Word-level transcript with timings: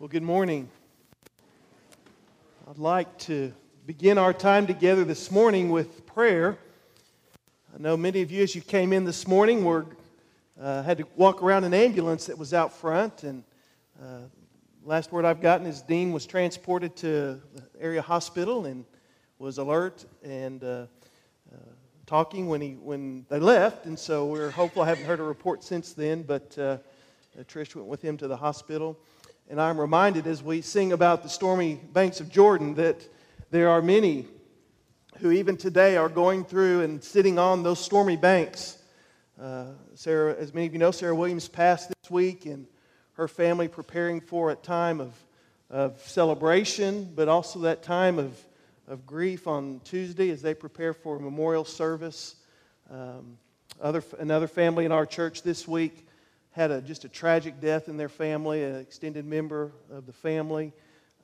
Well, 0.00 0.06
good 0.06 0.22
morning. 0.22 0.70
I'd 2.70 2.78
like 2.78 3.18
to 3.18 3.52
begin 3.84 4.16
our 4.16 4.32
time 4.32 4.68
together 4.68 5.02
this 5.02 5.32
morning 5.32 5.70
with 5.70 6.06
prayer. 6.06 6.56
I 7.74 7.82
know 7.82 7.96
many 7.96 8.22
of 8.22 8.30
you, 8.30 8.44
as 8.44 8.54
you 8.54 8.60
came 8.60 8.92
in 8.92 9.04
this 9.04 9.26
morning, 9.26 9.64
were 9.64 9.86
uh, 10.60 10.84
had 10.84 10.98
to 10.98 11.04
walk 11.16 11.42
around 11.42 11.64
an 11.64 11.74
ambulance 11.74 12.26
that 12.26 12.38
was 12.38 12.54
out 12.54 12.72
front, 12.72 13.24
and 13.24 13.42
uh, 14.00 14.20
last 14.84 15.10
word 15.10 15.24
I've 15.24 15.40
gotten 15.40 15.66
is 15.66 15.82
Dean 15.82 16.12
was 16.12 16.26
transported 16.26 16.94
to 16.98 17.40
the 17.52 17.64
area 17.80 18.00
hospital 18.00 18.66
and 18.66 18.84
was 19.40 19.58
alert 19.58 20.04
and 20.22 20.62
uh, 20.62 20.66
uh 20.66 21.56
talking 22.06 22.46
when 22.46 22.60
he 22.60 22.74
when 22.74 23.26
they 23.28 23.40
left, 23.40 23.86
and 23.86 23.98
so 23.98 24.26
we're 24.26 24.50
hopeful. 24.50 24.82
I 24.82 24.86
haven't 24.90 25.06
heard 25.06 25.18
a 25.18 25.24
report 25.24 25.64
since 25.64 25.92
then, 25.92 26.22
but 26.22 26.56
uh, 26.56 26.76
Trish 27.48 27.74
went 27.74 27.88
with 27.88 28.00
him 28.00 28.16
to 28.18 28.28
the 28.28 28.36
hospital. 28.36 28.96
And 29.50 29.58
I'm 29.58 29.80
reminded 29.80 30.26
as 30.26 30.42
we 30.42 30.60
sing 30.60 30.92
about 30.92 31.22
the 31.22 31.30
stormy 31.30 31.76
banks 31.76 32.20
of 32.20 32.28
Jordan 32.28 32.74
that 32.74 33.08
there 33.50 33.70
are 33.70 33.80
many 33.80 34.26
who 35.20 35.30
even 35.30 35.56
today 35.56 35.96
are 35.96 36.10
going 36.10 36.44
through 36.44 36.82
and 36.82 37.02
sitting 37.02 37.38
on 37.38 37.62
those 37.62 37.82
stormy 37.82 38.16
banks. 38.16 38.76
Uh, 39.40 39.68
Sarah, 39.94 40.36
as 40.38 40.52
many 40.52 40.66
of 40.66 40.74
you 40.74 40.78
know, 40.78 40.90
Sarah 40.90 41.14
Williams 41.14 41.48
passed 41.48 41.88
this 41.88 42.10
week, 42.10 42.44
and 42.44 42.66
her 43.14 43.26
family 43.26 43.68
preparing 43.68 44.20
for 44.20 44.50
a 44.50 44.54
time 44.54 45.00
of, 45.00 45.14
of 45.70 45.98
celebration, 46.06 47.10
but 47.16 47.26
also 47.26 47.60
that 47.60 47.82
time 47.82 48.18
of, 48.18 48.38
of 48.86 49.06
grief 49.06 49.46
on 49.46 49.80
Tuesday 49.82 50.28
as 50.28 50.42
they 50.42 50.52
prepare 50.52 50.92
for 50.92 51.16
a 51.16 51.20
memorial 51.20 51.64
service. 51.64 52.36
Um, 52.90 53.38
other, 53.80 54.04
another 54.18 54.46
family 54.46 54.84
in 54.84 54.92
our 54.92 55.06
church 55.06 55.42
this 55.42 55.66
week 55.66 56.07
had 56.58 56.72
a, 56.72 56.80
just 56.80 57.04
a 57.04 57.08
tragic 57.08 57.60
death 57.60 57.88
in 57.88 57.96
their 57.96 58.08
family, 58.08 58.64
an 58.64 58.74
extended 58.80 59.24
member 59.24 59.70
of 59.92 60.06
the 60.06 60.12
family. 60.12 60.72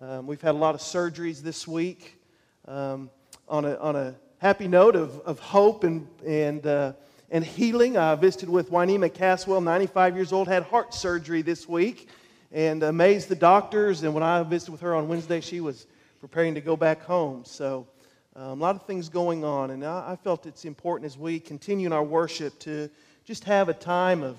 Um, 0.00 0.28
we've 0.28 0.40
had 0.40 0.54
a 0.54 0.58
lot 0.58 0.76
of 0.76 0.80
surgeries 0.80 1.42
this 1.42 1.66
week. 1.66 2.20
Um, 2.68 3.10
on, 3.48 3.64
a, 3.64 3.74
on 3.78 3.96
a 3.96 4.14
happy 4.38 4.68
note 4.68 4.94
of, 4.94 5.18
of 5.22 5.40
hope 5.40 5.82
and, 5.82 6.06
and, 6.24 6.64
uh, 6.64 6.92
and 7.32 7.44
healing, 7.44 7.96
I 7.96 8.14
visited 8.14 8.48
with 8.48 8.70
Wynema 8.70 9.12
Caswell, 9.12 9.60
95 9.60 10.14
years 10.14 10.32
old, 10.32 10.46
had 10.46 10.62
heart 10.62 10.94
surgery 10.94 11.42
this 11.42 11.68
week 11.68 12.10
and 12.52 12.84
amazed 12.84 13.28
the 13.28 13.34
doctors. 13.34 14.04
And 14.04 14.14
when 14.14 14.22
I 14.22 14.40
visited 14.44 14.70
with 14.70 14.82
her 14.82 14.94
on 14.94 15.08
Wednesday, 15.08 15.40
she 15.40 15.60
was 15.60 15.88
preparing 16.20 16.54
to 16.54 16.60
go 16.60 16.76
back 16.76 17.02
home. 17.02 17.44
So, 17.44 17.88
um, 18.36 18.60
a 18.60 18.62
lot 18.62 18.76
of 18.76 18.86
things 18.86 19.08
going 19.08 19.44
on. 19.44 19.72
And 19.72 19.84
I, 19.84 20.12
I 20.12 20.16
felt 20.16 20.46
it's 20.46 20.64
important 20.64 21.06
as 21.06 21.18
we 21.18 21.40
continue 21.40 21.86
in 21.88 21.92
our 21.92 22.04
worship 22.04 22.56
to 22.60 22.88
just 23.24 23.42
have 23.44 23.68
a 23.68 23.74
time 23.74 24.22
of 24.22 24.38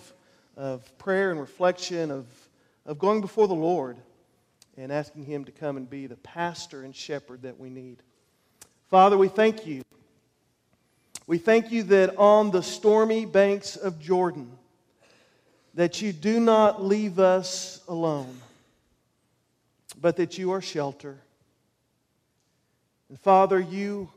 of 0.58 0.98
prayer 0.98 1.32
and 1.32 1.40
reflection, 1.40 2.12
of, 2.12 2.26
of 2.86 3.00
going 3.00 3.22
before 3.22 3.48
the 3.48 3.54
Lord 3.54 3.98
and 4.78 4.92
asking 4.92 5.26
Him 5.26 5.46
to 5.46 5.52
come 5.52 5.78
and 5.78 5.90
be 5.90 6.08
the 6.08 6.18
pastor 6.18 6.84
and 6.84 6.96
shepherd 6.96 7.44
that 7.44 7.60
we 7.60 7.70
need. 7.70 7.98
Father, 8.90 9.18
we 9.18 9.28
thank 9.28 9.66
you. 9.66 9.84
We 11.28 11.38
thank 11.38 11.72
you 11.72 11.84
that 11.84 12.18
on 12.18 12.52
the 12.52 12.62
stormy 12.62 13.26
banks 13.26 13.76
of 13.76 14.00
Jordan, 14.00 14.52
that 15.74 16.02
you 16.02 16.14
do 16.14 16.40
not 16.40 16.84
leave 16.84 17.20
us 17.20 17.82
alone, 17.88 18.40
but 20.00 20.18
that 20.18 20.38
you 20.38 20.52
are 20.52 20.62
shelter. 20.62 21.18
And 23.10 23.20
Father, 23.20 23.60
you 23.60 24.10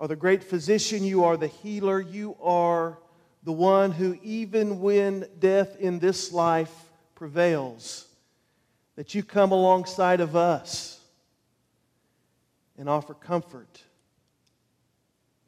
are 0.00 0.08
the 0.08 0.16
great 0.16 0.42
physician, 0.42 1.04
you 1.04 1.24
are 1.24 1.36
the 1.36 1.46
healer, 1.46 2.00
you 2.00 2.36
are 2.42 2.98
the 3.46 3.52
one 3.52 3.92
who, 3.92 4.18
even 4.24 4.80
when 4.80 5.24
death 5.38 5.76
in 5.78 6.00
this 6.00 6.32
life 6.32 6.74
prevails, 7.14 8.08
that 8.96 9.14
you 9.14 9.22
come 9.22 9.52
alongside 9.52 10.20
of 10.20 10.34
us 10.34 11.00
and 12.76 12.88
offer 12.88 13.14
comfort 13.14 13.80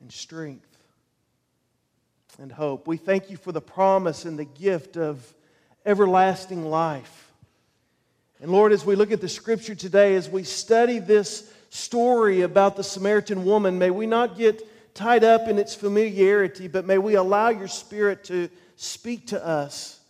and 0.00 0.12
strength 0.12 0.78
and 2.38 2.53
hope. 2.53 2.87
We 2.87 2.98
thank 2.98 3.31
you 3.31 3.37
for 3.37 3.50
the 3.50 3.60
promise 3.60 4.25
and 4.25 4.38
the 4.38 4.44
gift 4.44 4.97
of 4.97 5.34
everlasting 5.84 6.66
life. 6.66 7.32
And 8.41 8.53
Lord, 8.53 8.70
as 8.70 8.87
we 8.87 8.94
look 8.94 9.10
at 9.10 9.20
the 9.20 9.28
scripture 9.28 9.75
today, 9.75 10.14
as 10.14 10.28
we 10.28 10.44
study 10.44 11.00
this 11.00 11.53
story 11.70 12.42
about 12.42 12.76
the 12.76 12.84
Samaritan 12.84 13.44
woman, 13.44 13.76
may 13.76 13.91
we 13.91 14.06
not 14.06 14.38
get 14.38 14.64
tied 14.98 15.22
up 15.22 15.47
in 15.47 15.59
its 15.59 15.76
familiarity, 15.76 16.66
but 16.66 16.84
may 16.84 16.98
we 16.98 17.14
allow 17.14 17.50
your 17.50 17.69
Spirit 17.69 18.25
to 18.25 18.50
speak 18.75 19.28
to 19.28 19.47
us 19.47 20.00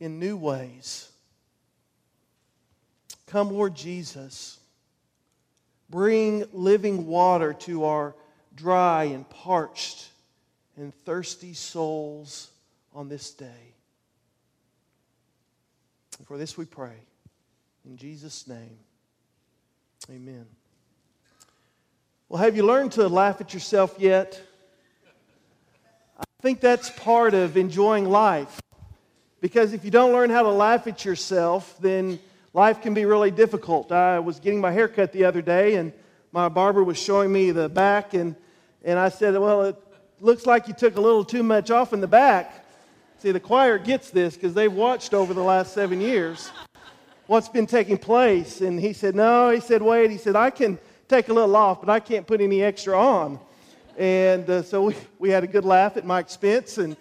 in 0.00 0.18
new 0.18 0.34
ways. 0.34 1.10
Come, 3.26 3.50
Lord 3.50 3.74
Jesus. 3.74 4.58
Bring 5.90 6.46
living 6.54 7.06
water 7.06 7.52
to 7.52 7.84
our 7.84 8.14
dry 8.54 9.04
and 9.04 9.28
parched 9.28 10.08
and 10.78 10.94
thirsty 11.04 11.52
souls 11.52 12.50
on 12.94 13.10
this 13.10 13.30
day. 13.30 13.74
For 16.24 16.38
this 16.38 16.56
we 16.56 16.64
pray. 16.64 16.96
In 17.84 17.98
Jesus' 17.98 18.48
name, 18.48 18.78
amen. 20.10 20.46
Well, 22.34 22.42
have 22.42 22.56
you 22.56 22.66
learned 22.66 22.90
to 22.94 23.06
laugh 23.08 23.40
at 23.40 23.54
yourself 23.54 23.94
yet? 23.96 24.40
I 26.18 26.24
think 26.42 26.60
that's 26.60 26.90
part 26.90 27.32
of 27.32 27.56
enjoying 27.56 28.06
life. 28.06 28.60
Because 29.40 29.72
if 29.72 29.84
you 29.84 29.92
don't 29.92 30.12
learn 30.12 30.30
how 30.30 30.42
to 30.42 30.48
laugh 30.48 30.88
at 30.88 31.04
yourself, 31.04 31.76
then 31.80 32.18
life 32.52 32.82
can 32.82 32.92
be 32.92 33.04
really 33.04 33.30
difficult. 33.30 33.92
I 33.92 34.18
was 34.18 34.40
getting 34.40 34.60
my 34.60 34.72
hair 34.72 34.88
cut 34.88 35.12
the 35.12 35.26
other 35.26 35.42
day, 35.42 35.76
and 35.76 35.92
my 36.32 36.48
barber 36.48 36.82
was 36.82 36.98
showing 36.98 37.32
me 37.32 37.52
the 37.52 37.68
back, 37.68 38.14
and, 38.14 38.34
and 38.82 38.98
I 38.98 39.10
said, 39.10 39.38
Well, 39.38 39.62
it 39.66 39.76
looks 40.18 40.44
like 40.44 40.66
you 40.66 40.74
took 40.74 40.96
a 40.96 41.00
little 41.00 41.24
too 41.24 41.44
much 41.44 41.70
off 41.70 41.92
in 41.92 42.00
the 42.00 42.08
back. 42.08 42.66
See, 43.18 43.30
the 43.30 43.38
choir 43.38 43.78
gets 43.78 44.10
this 44.10 44.34
because 44.34 44.54
they've 44.54 44.72
watched 44.72 45.14
over 45.14 45.34
the 45.34 45.42
last 45.44 45.72
seven 45.72 46.00
years 46.00 46.50
what's 47.28 47.48
been 47.48 47.68
taking 47.68 47.96
place. 47.96 48.60
And 48.60 48.80
he 48.80 48.92
said, 48.92 49.14
No, 49.14 49.50
he 49.50 49.60
said, 49.60 49.82
Wait. 49.82 50.10
He 50.10 50.18
said, 50.18 50.34
I 50.34 50.50
can 50.50 50.80
take 51.08 51.28
a 51.28 51.32
little 51.32 51.54
off, 51.56 51.80
but 51.80 51.90
I 51.90 52.00
can't 52.00 52.26
put 52.26 52.40
any 52.40 52.62
extra 52.62 52.98
on. 52.98 53.38
And 53.96 54.48
uh, 54.48 54.62
so 54.62 54.84
we, 54.84 54.96
we 55.18 55.30
had 55.30 55.44
a 55.44 55.46
good 55.46 55.64
laugh 55.64 55.96
at 55.96 56.04
my 56.04 56.18
expense 56.18 56.78
and, 56.78 56.96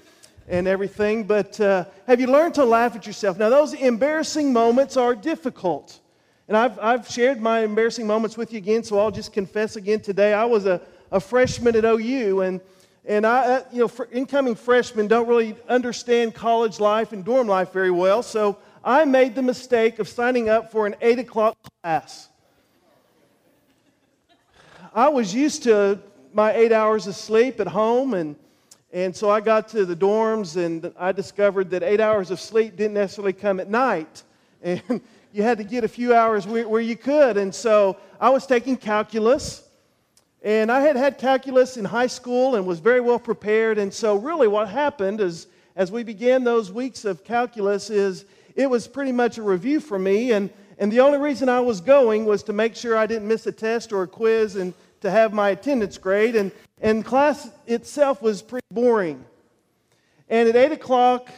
and 0.48 0.68
everything. 0.68 1.24
But 1.24 1.60
uh, 1.60 1.86
have 2.08 2.20
you 2.20 2.28
learned 2.28 2.56
to 2.56 2.66
laugh 2.66 2.96
at 2.96 3.08
yourself? 3.08 3.38
Now, 3.38 3.50
those 3.50 3.74
embarrassing 3.74 4.54
moments 4.54 4.98
are 4.98 5.16
difficult. 5.16 6.00
And 6.48 6.58
I've, 6.58 6.78
I've 6.80 7.10
shared 7.10 7.42
my 7.42 7.62
embarrassing 7.62 8.06
moments 8.06 8.38
with 8.38 8.52
you 8.52 8.58
again, 8.58 8.84
so 8.84 9.00
I'll 9.00 9.12
just 9.12 9.32
confess 9.32 9.76
again 9.76 10.02
today. 10.02 10.34
I 10.34 10.46
was 10.46 10.66
a, 10.66 10.82
a 11.12 11.20
freshman 11.20 11.76
at 11.76 11.86
OU, 11.86 12.42
and, 12.42 12.62
and 13.06 13.26
I, 13.26 13.46
uh, 13.46 13.64
you 13.72 13.80
know, 13.80 14.06
incoming 14.12 14.56
freshmen 14.56 15.08
don't 15.08 15.28
really 15.28 15.56
understand 15.70 16.36
college 16.36 16.82
life 16.82 17.14
and 17.14 17.24
dorm 17.24 17.48
life 17.48 17.72
very 17.72 17.92
well, 17.92 18.22
so 18.22 18.58
I 18.84 19.06
made 19.06 19.36
the 19.36 19.42
mistake 19.42 20.00
of 20.00 20.10
signing 20.10 20.50
up 20.50 20.70
for 20.70 20.86
an 20.86 20.96
8 21.02 21.20
o'clock 21.20 21.58
class. 21.82 22.28
I 24.96 25.10
was 25.10 25.34
used 25.34 25.64
to 25.64 26.00
my 26.34 26.54
eight 26.54 26.72
hours 26.72 27.08
of 27.08 27.16
sleep 27.16 27.60
at 27.60 27.66
home, 27.66 28.14
and, 28.14 28.36
and 28.92 29.16
so 29.16 29.28
I 29.28 29.42
got 29.42 29.68
to 29.70 29.86
the 29.86 29.96
dorms 29.96 30.56
and 30.56 30.94
I 31.00 31.12
discovered 31.12 31.72
that 31.72 31.82
eight 31.82 32.00
hours 32.00 32.30
of 32.30 32.40
sleep 32.40 32.76
didn't 32.76 32.94
necessarily 32.94 33.34
come 33.34 33.60
at 33.60 33.70
night. 33.70 34.24
And 34.66 35.02
you 35.34 35.44
had 35.44 35.58
to 35.58 35.66
get 35.66 35.84
a 35.84 35.90
few 35.90 36.16
hours 36.16 36.48
where, 36.48 36.70
where 36.70 36.80
you 36.80 36.96
could. 36.96 37.36
And 37.36 37.54
so 37.54 37.98
I 38.18 38.30
was 38.30 38.48
taking 38.48 38.78
calculus. 38.78 39.68
And 40.42 40.72
I 40.72 40.80
had 40.80 40.96
had 40.96 41.18
calculus 41.18 41.76
in 41.76 41.84
high 41.84 42.08
school 42.08 42.56
and 42.56 42.66
was 42.66 42.80
very 42.80 43.02
well 43.02 43.20
prepared. 43.20 43.78
And 43.78 43.94
so, 43.94 44.16
really, 44.16 44.48
what 44.48 44.70
happened 44.70 45.20
is, 45.20 45.48
as 45.76 45.92
we 45.92 46.04
began 46.04 46.46
those 46.46 46.72
weeks 46.72 47.04
of 47.04 47.26
calculus, 47.26 47.90
is 47.90 48.24
it 48.56 48.70
was 48.70 48.88
pretty 48.88 49.12
much 49.12 49.38
a 49.38 49.42
review 49.42 49.82
for 49.82 50.00
me. 50.00 50.32
And, 50.32 50.50
and 50.78 50.90
the 50.90 51.02
only 51.02 51.18
reason 51.18 51.50
I 51.50 51.60
was 51.60 51.82
going 51.82 52.24
was 52.24 52.42
to 52.44 52.54
make 52.54 52.74
sure 52.74 52.96
I 52.96 53.06
didn't 53.06 53.28
miss 53.28 53.46
a 53.48 53.52
test 53.52 53.92
or 53.92 54.04
a 54.04 54.08
quiz 54.08 54.56
and 54.56 54.74
to 55.04 55.12
have 55.12 55.34
my 55.34 55.50
attendance 55.50 55.98
grade, 55.98 56.36
and, 56.36 56.52
and 56.82 57.06
class 57.06 57.50
itself 57.68 58.22
was 58.22 58.42
pretty 58.42 58.66
boring. 58.72 59.24
And 60.30 60.48
at 60.50 60.56
8 60.56 60.72
o'clock 60.72 61.30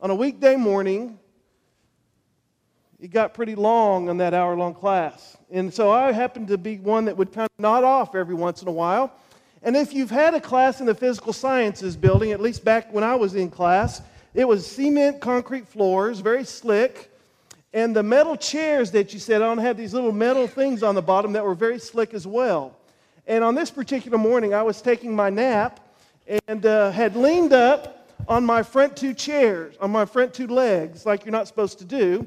on 0.00 0.10
a 0.10 0.14
weekday 0.14 0.54
morning, 0.54 1.18
it 3.00 3.08
got 3.08 3.34
pretty 3.34 3.56
long 3.56 4.08
on 4.08 4.18
that 4.18 4.34
hour 4.34 4.56
long 4.56 4.72
class. 4.72 5.36
And 5.50 5.74
so 5.74 5.90
I 5.90 6.12
happened 6.12 6.46
to 6.48 6.58
be 6.58 6.78
one 6.78 7.06
that 7.06 7.16
would 7.16 7.32
kind 7.32 7.48
of 7.52 7.60
nod 7.60 7.82
off 7.82 8.14
every 8.14 8.36
once 8.36 8.62
in 8.62 8.68
a 8.68 8.72
while. 8.72 9.12
And 9.62 9.76
if 9.76 9.92
you've 9.92 10.10
had 10.10 10.34
a 10.34 10.40
class 10.40 10.78
in 10.78 10.86
the 10.86 10.94
physical 10.94 11.32
sciences 11.32 11.96
building, 11.96 12.30
at 12.30 12.40
least 12.40 12.64
back 12.64 12.94
when 12.94 13.02
I 13.02 13.16
was 13.16 13.34
in 13.34 13.50
class, 13.50 14.00
it 14.32 14.46
was 14.46 14.64
cement 14.64 15.20
concrete 15.20 15.66
floors, 15.66 16.20
very 16.20 16.44
slick. 16.44 17.10
And 17.72 17.94
the 17.94 18.02
metal 18.02 18.36
chairs 18.36 18.90
that 18.92 19.12
you 19.12 19.18
sat 19.18 19.42
on 19.42 19.58
had 19.58 19.76
these 19.76 19.92
little 19.92 20.12
metal 20.12 20.46
things 20.46 20.82
on 20.82 20.94
the 20.94 21.02
bottom 21.02 21.32
that 21.32 21.44
were 21.44 21.54
very 21.54 21.78
slick 21.78 22.14
as 22.14 22.26
well. 22.26 22.76
And 23.26 23.42
on 23.42 23.54
this 23.54 23.70
particular 23.70 24.18
morning, 24.18 24.54
I 24.54 24.62
was 24.62 24.80
taking 24.80 25.14
my 25.14 25.30
nap 25.30 25.80
and 26.46 26.64
uh, 26.64 26.90
had 26.90 27.16
leaned 27.16 27.52
up 27.52 28.08
on 28.28 28.44
my 28.44 28.62
front 28.62 28.96
two 28.96 29.14
chairs, 29.14 29.76
on 29.80 29.90
my 29.90 30.04
front 30.04 30.32
two 30.32 30.46
legs, 30.46 31.04
like 31.04 31.24
you're 31.24 31.32
not 31.32 31.48
supposed 31.48 31.78
to 31.78 31.84
do. 31.84 32.26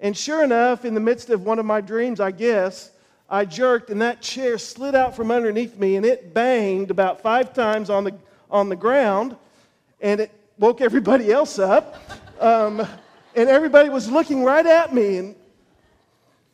And 0.00 0.16
sure 0.16 0.42
enough, 0.42 0.84
in 0.84 0.94
the 0.94 1.00
midst 1.00 1.30
of 1.30 1.44
one 1.44 1.58
of 1.58 1.66
my 1.66 1.80
dreams, 1.80 2.20
I 2.20 2.30
guess, 2.30 2.90
I 3.28 3.44
jerked 3.44 3.90
and 3.90 4.02
that 4.02 4.20
chair 4.20 4.58
slid 4.58 4.94
out 4.94 5.16
from 5.16 5.30
underneath 5.30 5.78
me 5.78 5.96
and 5.96 6.04
it 6.04 6.34
banged 6.34 6.90
about 6.90 7.20
five 7.20 7.54
times 7.54 7.90
on 7.90 8.04
the, 8.04 8.14
on 8.50 8.68
the 8.68 8.76
ground 8.76 9.36
and 10.00 10.20
it 10.20 10.30
woke 10.58 10.80
everybody 10.80 11.32
else 11.32 11.58
up. 11.58 12.00
Um, 12.40 12.86
and 13.36 13.48
everybody 13.48 13.88
was 13.88 14.10
looking 14.10 14.44
right 14.44 14.64
at 14.64 14.94
me. 14.94 15.18
And 15.18 15.34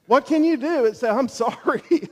what 0.06 0.26
can 0.26 0.44
you 0.44 0.56
do? 0.56 0.84
It 0.86 0.96
said, 0.96 1.10
I'm 1.10 1.28
sorry. 1.28 2.08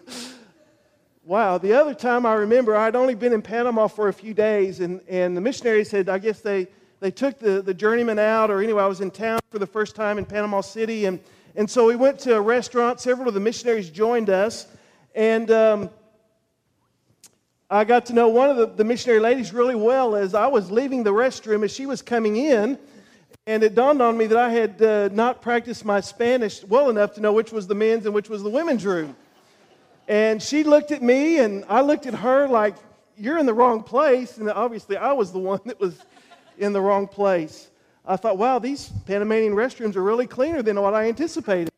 wow. 1.25 1.59
The 1.59 1.73
other 1.73 1.95
time 1.95 2.27
I 2.27 2.35
remember, 2.35 2.77
I'd 2.77 2.97
only 2.97 3.15
been 3.15 3.33
in 3.33 3.43
Panama 3.43 3.89
for 3.89 4.09
a 4.09 4.13
few 4.13 4.35
days, 4.35 4.81
and, 4.81 5.01
and 5.09 5.37
the 5.37 5.41
missionary 5.41 5.85
said, 5.85 6.09
I 6.09 6.19
guess 6.19 6.41
they, 6.41 6.69
they 7.01 7.11
took 7.11 7.39
the, 7.39 7.63
the 7.63 7.75
journeyman 7.75 8.19
out, 8.19 8.51
or 8.51 8.63
anyway, 8.63 8.83
I 8.83 8.87
was 8.87 9.01
in 9.01 9.11
town 9.11 9.41
for 9.51 9.59
the 9.59 9.67
first 9.67 9.97
time 9.97 10.19
in 10.19 10.25
Panama 10.25 10.61
City. 10.61 11.07
And, 11.07 11.21
and 11.55 11.71
so 11.71 11.87
we 11.87 11.97
went 11.97 12.19
to 12.21 12.37
a 12.37 12.41
restaurant. 12.41 13.01
Several 13.01 13.29
of 13.29 13.35
the 13.35 13.41
missionaries 13.41 13.91
joined 13.91 14.31
us. 14.31 14.67
And 15.15 15.51
um, 15.51 15.91
I 17.71 17.85
got 17.85 18.07
to 18.07 18.13
know 18.13 18.29
one 18.29 18.51
of 18.51 18.57
the, 18.57 18.67
the 18.67 18.85
missionary 18.85 19.21
ladies 19.21 19.53
really 19.53 19.75
well 19.75 20.15
as 20.15 20.35
I 20.35 20.47
was 20.47 20.71
leaving 20.71 21.03
the 21.03 21.13
restroom 21.13 21.65
as 21.65 21.73
she 21.73 21.87
was 21.87 22.03
coming 22.03 22.37
in. 22.37 22.79
And 23.49 23.63
it 23.63 23.75
dawned 23.75 24.03
on 24.03 24.19
me 24.19 24.27
that 24.27 24.37
I 24.37 24.51
had 24.51 24.83
uh, 24.83 25.09
not 25.11 25.41
practiced 25.41 25.83
my 25.83 26.03
Spanish 26.03 26.63
well 26.65 26.91
enough 26.91 27.15
to 27.15 27.23
know 27.23 27.33
which 27.33 27.51
was 27.51 27.67
the 27.67 27.75
men's 27.75 28.05
and 28.05 28.15
which 28.15 28.29
was 28.29 28.43
the 28.43 28.51
women's 28.51 28.85
room. 28.85 29.17
And 30.07 30.43
she 30.43 30.65
looked 30.65 30.91
at 30.91 31.01
me, 31.01 31.39
and 31.39 31.65
I 31.67 31.81
looked 31.81 32.05
at 32.05 32.13
her 32.13 32.47
like, 32.47 32.77
You're 33.17 33.39
in 33.39 33.47
the 33.47 33.55
wrong 33.55 33.83
place. 33.83 34.37
And 34.37 34.51
obviously, 34.51 34.99
I 34.99 35.13
was 35.13 35.33
the 35.33 35.39
one 35.53 35.61
that 35.65 35.81
was 35.81 35.99
in 36.59 36.75
the 36.75 36.81
wrong 36.83 37.09
place. 37.09 37.71
I 38.05 38.17
thought, 38.17 38.37
Wow, 38.37 38.59
these 38.59 38.91
Panamanian 39.07 39.55
restrooms 39.55 39.97
are 39.97 40.03
really 40.03 40.27
cleaner 40.27 40.61
than 40.61 40.79
what 40.79 40.93
I 40.93 41.09
anticipated. 41.09 41.73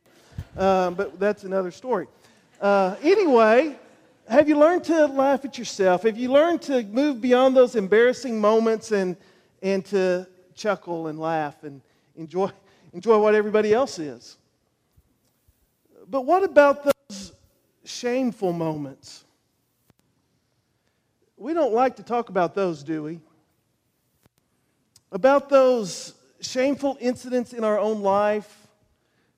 Um, 0.57 0.95
but 0.95 1.21
that's 1.21 1.45
another 1.45 1.71
story. 1.71 2.09
Uh, 2.61 2.97
anyway, 3.01 3.79
have 4.29 4.49
you 4.49 4.59
learned 4.59 4.83
to 4.85 5.07
laugh 5.07 5.45
at 5.45 5.57
yourself? 5.57 6.03
Have 6.03 6.19
you 6.19 6.33
learned 6.33 6.63
to 6.63 6.83
move 6.83 7.21
beyond 7.21 7.57
those 7.57 7.77
embarrassing 7.77 8.41
moments 8.41 8.91
and, 8.91 9.17
and 9.63 9.85
to 9.85 10.27
chuckle 10.55 11.07
and 11.07 11.19
laugh 11.19 11.63
and 11.63 11.81
enjoy, 12.17 12.51
enjoy 12.93 13.19
what 13.19 13.35
everybody 13.35 13.73
else 13.73 13.99
is. 13.99 14.37
But 16.09 16.23
what 16.23 16.43
about 16.43 16.85
those 16.85 17.33
shameful 17.85 18.53
moments? 18.53 19.25
We 21.37 21.55
don't 21.55 21.73
like 21.73 21.97
to 21.97 22.03
talk 22.03 22.29
about 22.29 22.55
those, 22.55 22.83
do 22.83 23.03
we? 23.03 23.21
About 25.13 25.49
those 25.49 26.15
shameful 26.41 26.99
incidents 27.01 27.53
in 27.53 27.65
our 27.65 27.79
own 27.79 28.03
life 28.03 28.69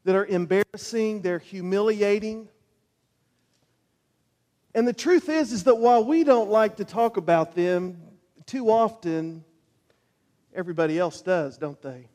that 0.04 0.16
are 0.16 0.26
embarrassing, 0.26 1.22
they're 1.22 1.38
humiliating. 1.38 2.48
And 4.74 4.88
the 4.88 4.92
truth 4.92 5.28
is 5.28 5.52
is 5.52 5.64
that 5.64 5.76
while 5.76 6.04
we 6.04 6.24
don't 6.24 6.50
like 6.50 6.76
to 6.76 6.84
talk 6.84 7.16
about 7.16 7.54
them, 7.54 8.00
too 8.46 8.70
often 8.70 9.44
Everybody 10.54 10.98
else 10.98 11.20
does, 11.20 11.56
don't 11.56 11.80
they? 11.80 12.08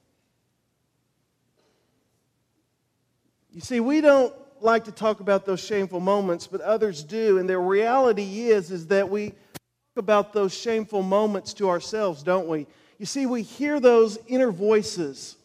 You 3.52 3.62
see, 3.62 3.80
we 3.80 4.02
don't 4.02 4.34
like 4.62 4.86
to 4.86 4.92
talk 4.92 5.20
about 5.20 5.46
those 5.46 5.60
shameful 5.60 6.00
moments, 6.00 6.48
but 6.48 6.62
others 6.62 7.04
do. 7.04 7.40
And 7.40 7.50
the 7.50 7.58
reality 7.58 8.50
is, 8.50 8.72
is 8.72 8.88
that 8.88 9.10
we 9.10 9.30
talk 9.30 9.98
about 9.98 10.34
those 10.34 10.54
shameful 10.54 11.02
moments 11.02 11.54
to 11.56 11.70
ourselves, 11.70 12.22
don't 12.22 12.48
we? 12.48 12.68
You 13.00 13.06
see, 13.06 13.26
we 13.26 13.42
hear 13.42 13.80
those 13.80 14.18
inner 14.28 14.52
voices. 14.52 15.36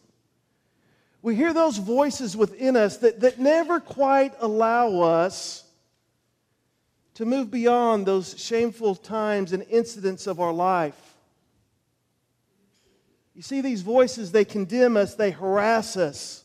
We 1.21 1.35
hear 1.35 1.53
those 1.53 1.77
voices 1.77 2.35
within 2.35 2.75
us 2.75 2.97
that, 2.97 3.21
that 3.21 3.39
never 3.39 3.79
quite 3.79 4.33
allow 4.39 5.01
us 5.01 5.63
to 7.15 7.25
move 7.25 7.49
beyond 7.49 8.05
those 8.05 8.39
shameful 8.39 8.95
times 8.95 9.53
and 9.53 9.63
incidents 9.69 10.27
of 10.27 10.39
our 10.39 10.51
life. 10.51 11.02
You 13.35 13.41
see, 13.41 13.61
these 13.61 13.81
voices, 13.81 14.31
they 14.31 14.45
condemn 14.45 14.95
us, 14.95 15.15
they 15.15 15.31
harass 15.31 15.97
us. 15.97 16.43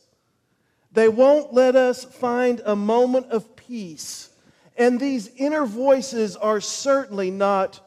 They 0.93 1.09
won't 1.09 1.53
let 1.53 1.77
us 1.77 2.05
find 2.05 2.63
a 2.65 2.75
moment 2.75 3.27
of 3.27 3.57
peace. 3.57 4.31
And 4.77 4.99
these 4.99 5.29
inner 5.37 5.67
voices 5.67 6.37
are 6.37 6.61
certainly 6.61 7.31
not 7.31 7.87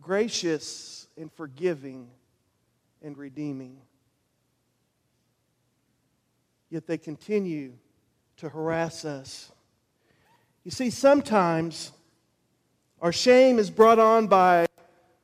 gracious 0.00 1.06
and 1.16 1.32
forgiving 1.32 2.08
and 3.02 3.16
redeeming. 3.16 3.78
Yet 6.68 6.86
they 6.86 6.98
continue 6.98 7.72
to 8.38 8.48
harass 8.48 9.04
us. 9.04 9.50
You 10.64 10.70
see, 10.70 10.90
sometimes 10.90 11.92
our 13.00 13.12
shame 13.12 13.58
is 13.58 13.70
brought 13.70 13.98
on 13.98 14.26
by 14.26 14.66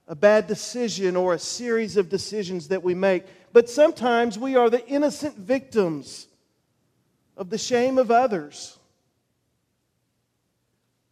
a 0.09 0.17
bad 0.17 0.47
decision 0.47 1.15
or 1.17 1.35
a 1.35 1.39
series 1.39 1.99
of 1.99 2.09
decisions 2.09 2.69
that 2.69 2.83
we 2.83 2.95
make. 2.95 3.25
But 3.53 3.69
sometimes 3.69 4.39
we 4.39 4.57
are 4.57 4.71
the 4.71 4.85
innocent 4.87 5.37
victims 5.37 6.27
of 7.37 7.51
the 7.51 7.59
shame 7.59 7.99
of 7.99 8.11
others. 8.11 8.79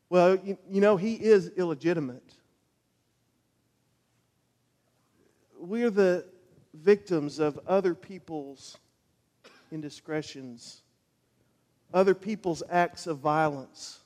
Well, 0.08 0.38
you, 0.43 0.56
you 0.70 0.81
know, 0.81 0.96
he 0.96 1.14
is 1.14 1.48
illegitimate. 1.56 2.22
We're 5.60 5.90
the 5.90 6.25
victims 6.72 7.38
of 7.38 7.60
other 7.66 7.94
people's 7.94 8.78
indiscretions, 9.70 10.81
other 11.92 12.14
people's 12.14 12.62
acts 12.70 13.06
of 13.06 13.19
violence 13.19 14.00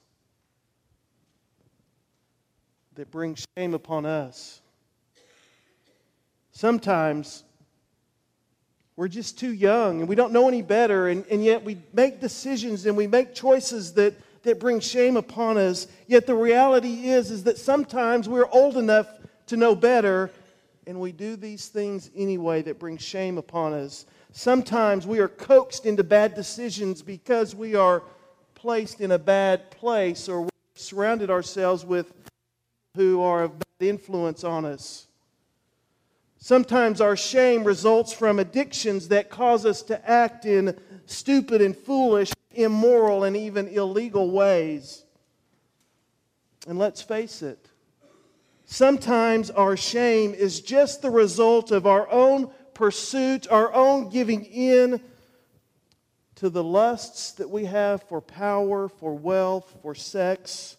that 2.94 3.10
bring 3.10 3.36
shame 3.56 3.74
upon 3.74 4.04
us. 4.04 4.60
Sometimes 6.60 7.42
we're 8.94 9.08
just 9.08 9.38
too 9.38 9.54
young 9.54 10.00
and 10.00 10.06
we 10.10 10.14
don't 10.14 10.30
know 10.30 10.46
any 10.46 10.60
better, 10.60 11.08
and, 11.08 11.24
and 11.30 11.42
yet 11.42 11.64
we 11.64 11.78
make 11.94 12.20
decisions 12.20 12.84
and 12.84 12.94
we 12.98 13.06
make 13.06 13.34
choices 13.34 13.94
that, 13.94 14.14
that 14.42 14.60
bring 14.60 14.78
shame 14.78 15.16
upon 15.16 15.56
us. 15.56 15.86
Yet 16.06 16.26
the 16.26 16.34
reality 16.34 17.08
is, 17.08 17.30
is 17.30 17.44
that 17.44 17.56
sometimes 17.56 18.28
we're 18.28 18.46
old 18.50 18.76
enough 18.76 19.06
to 19.46 19.56
know 19.56 19.74
better, 19.74 20.30
and 20.86 21.00
we 21.00 21.12
do 21.12 21.34
these 21.34 21.68
things 21.68 22.10
anyway 22.14 22.60
that 22.60 22.78
bring 22.78 22.98
shame 22.98 23.38
upon 23.38 23.72
us. 23.72 24.04
Sometimes 24.32 25.06
we 25.06 25.18
are 25.20 25.28
coaxed 25.28 25.86
into 25.86 26.04
bad 26.04 26.34
decisions 26.34 27.00
because 27.00 27.54
we 27.54 27.74
are 27.74 28.02
placed 28.54 29.00
in 29.00 29.12
a 29.12 29.18
bad 29.18 29.70
place 29.70 30.28
or 30.28 30.46
surrounded 30.74 31.30
ourselves 31.30 31.86
with 31.86 32.12
who 32.96 33.22
are 33.22 33.44
of 33.44 33.58
bad 33.58 33.88
influence 33.88 34.44
on 34.44 34.66
us. 34.66 35.06
Sometimes 36.42 37.02
our 37.02 37.16
shame 37.16 37.64
results 37.64 38.14
from 38.14 38.38
addictions 38.38 39.08
that 39.08 39.28
cause 39.28 39.66
us 39.66 39.82
to 39.82 40.10
act 40.10 40.46
in 40.46 40.74
stupid 41.04 41.60
and 41.60 41.76
foolish, 41.76 42.32
immoral, 42.52 43.24
and 43.24 43.36
even 43.36 43.68
illegal 43.68 44.30
ways. 44.30 45.04
And 46.66 46.78
let's 46.78 47.02
face 47.02 47.42
it, 47.42 47.68
sometimes 48.64 49.50
our 49.50 49.76
shame 49.76 50.32
is 50.32 50.60
just 50.60 51.02
the 51.02 51.10
result 51.10 51.72
of 51.72 51.86
our 51.86 52.10
own 52.10 52.50
pursuit, 52.72 53.46
our 53.50 53.72
own 53.74 54.08
giving 54.08 54.46
in 54.46 54.98
to 56.36 56.48
the 56.48 56.64
lusts 56.64 57.32
that 57.32 57.50
we 57.50 57.66
have 57.66 58.02
for 58.04 58.22
power, 58.22 58.88
for 58.88 59.14
wealth, 59.14 59.76
for 59.82 59.94
sex, 59.94 60.78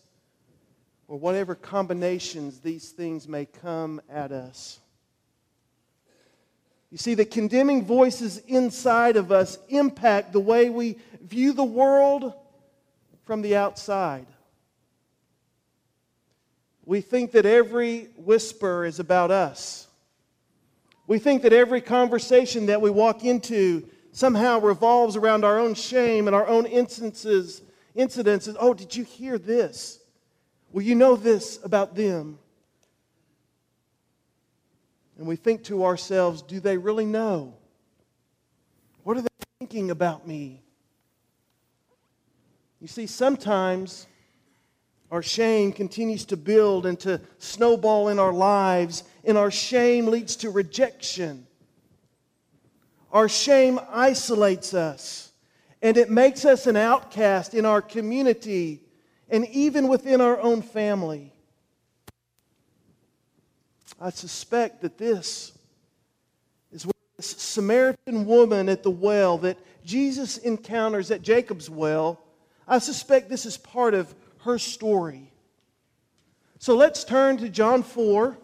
or 1.07 1.19
whatever 1.19 1.53
combinations 1.53 2.61
these 2.61 2.89
things 2.89 3.27
may 3.27 3.45
come 3.45 4.01
at 4.09 4.31
us. 4.31 4.79
You 6.91 6.97
see, 6.97 7.13
the 7.13 7.25
condemning 7.25 7.85
voices 7.85 8.39
inside 8.47 9.15
of 9.15 9.31
us 9.31 9.57
impact 9.69 10.33
the 10.33 10.41
way 10.41 10.69
we 10.69 10.97
view 11.21 11.53
the 11.53 11.63
world 11.63 12.33
from 13.23 13.41
the 13.41 13.55
outside. 13.55 14.27
We 16.85 16.99
think 16.99 17.31
that 17.31 17.45
every 17.45 18.09
whisper 18.17 18.83
is 18.83 18.99
about 18.99 19.31
us. 19.31 19.87
We 21.07 21.17
think 21.17 21.43
that 21.43 21.53
every 21.53 21.79
conversation 21.79 22.65
that 22.65 22.81
we 22.81 22.89
walk 22.89 23.23
into 23.23 23.87
somehow 24.11 24.59
revolves 24.59 25.15
around 25.15 25.45
our 25.45 25.59
own 25.59 25.73
shame 25.73 26.27
and 26.27 26.35
our 26.35 26.47
own 26.47 26.65
instances, 26.65 27.61
incidences. 27.95 28.57
Oh, 28.59 28.73
did 28.73 28.93
you 28.95 29.05
hear 29.05 29.37
this? 29.37 29.99
Well, 30.73 30.83
you 30.83 30.95
know 30.95 31.15
this 31.15 31.59
about 31.63 31.95
them. 31.95 32.39
And 35.21 35.27
we 35.27 35.35
think 35.35 35.65
to 35.65 35.85
ourselves, 35.85 36.41
do 36.41 36.59
they 36.59 36.79
really 36.79 37.05
know? 37.05 37.53
What 39.03 39.17
are 39.17 39.21
they 39.21 39.27
thinking 39.59 39.91
about 39.91 40.27
me? 40.27 40.63
You 42.79 42.87
see, 42.87 43.05
sometimes 43.05 44.07
our 45.11 45.21
shame 45.21 45.73
continues 45.73 46.25
to 46.25 46.37
build 46.37 46.87
and 46.87 46.99
to 47.01 47.21
snowball 47.37 48.07
in 48.07 48.17
our 48.17 48.33
lives, 48.33 49.03
and 49.23 49.37
our 49.37 49.51
shame 49.51 50.07
leads 50.07 50.37
to 50.37 50.49
rejection. 50.49 51.45
Our 53.11 53.29
shame 53.29 53.79
isolates 53.91 54.73
us, 54.73 55.33
And 55.83 55.97
it 55.97 56.09
makes 56.09 56.45
us 56.45 56.65
an 56.65 56.77
outcast 56.77 57.53
in 57.53 57.67
our 57.67 57.83
community 57.83 58.81
and 59.29 59.47
even 59.49 59.87
within 59.87 60.19
our 60.19 60.41
own 60.41 60.63
family. 60.63 61.31
I 64.01 64.09
suspect 64.09 64.81
that 64.81 64.97
this 64.97 65.51
is 66.71 66.87
where 66.87 66.93
this 67.17 67.27
Samaritan 67.27 68.25
woman 68.25 68.67
at 68.67 68.81
the 68.81 68.89
well 68.89 69.37
that 69.39 69.59
Jesus 69.85 70.37
encounters 70.37 71.11
at 71.11 71.21
Jacob's 71.21 71.69
well, 71.69 72.19
I 72.67 72.79
suspect 72.79 73.29
this 73.29 73.45
is 73.45 73.57
part 73.57 73.93
of 73.93 74.13
her 74.39 74.57
story. 74.57 75.31
So 76.57 76.75
let's 76.75 77.03
turn 77.03 77.37
to 77.37 77.49
John 77.49 77.83
4 77.83 78.35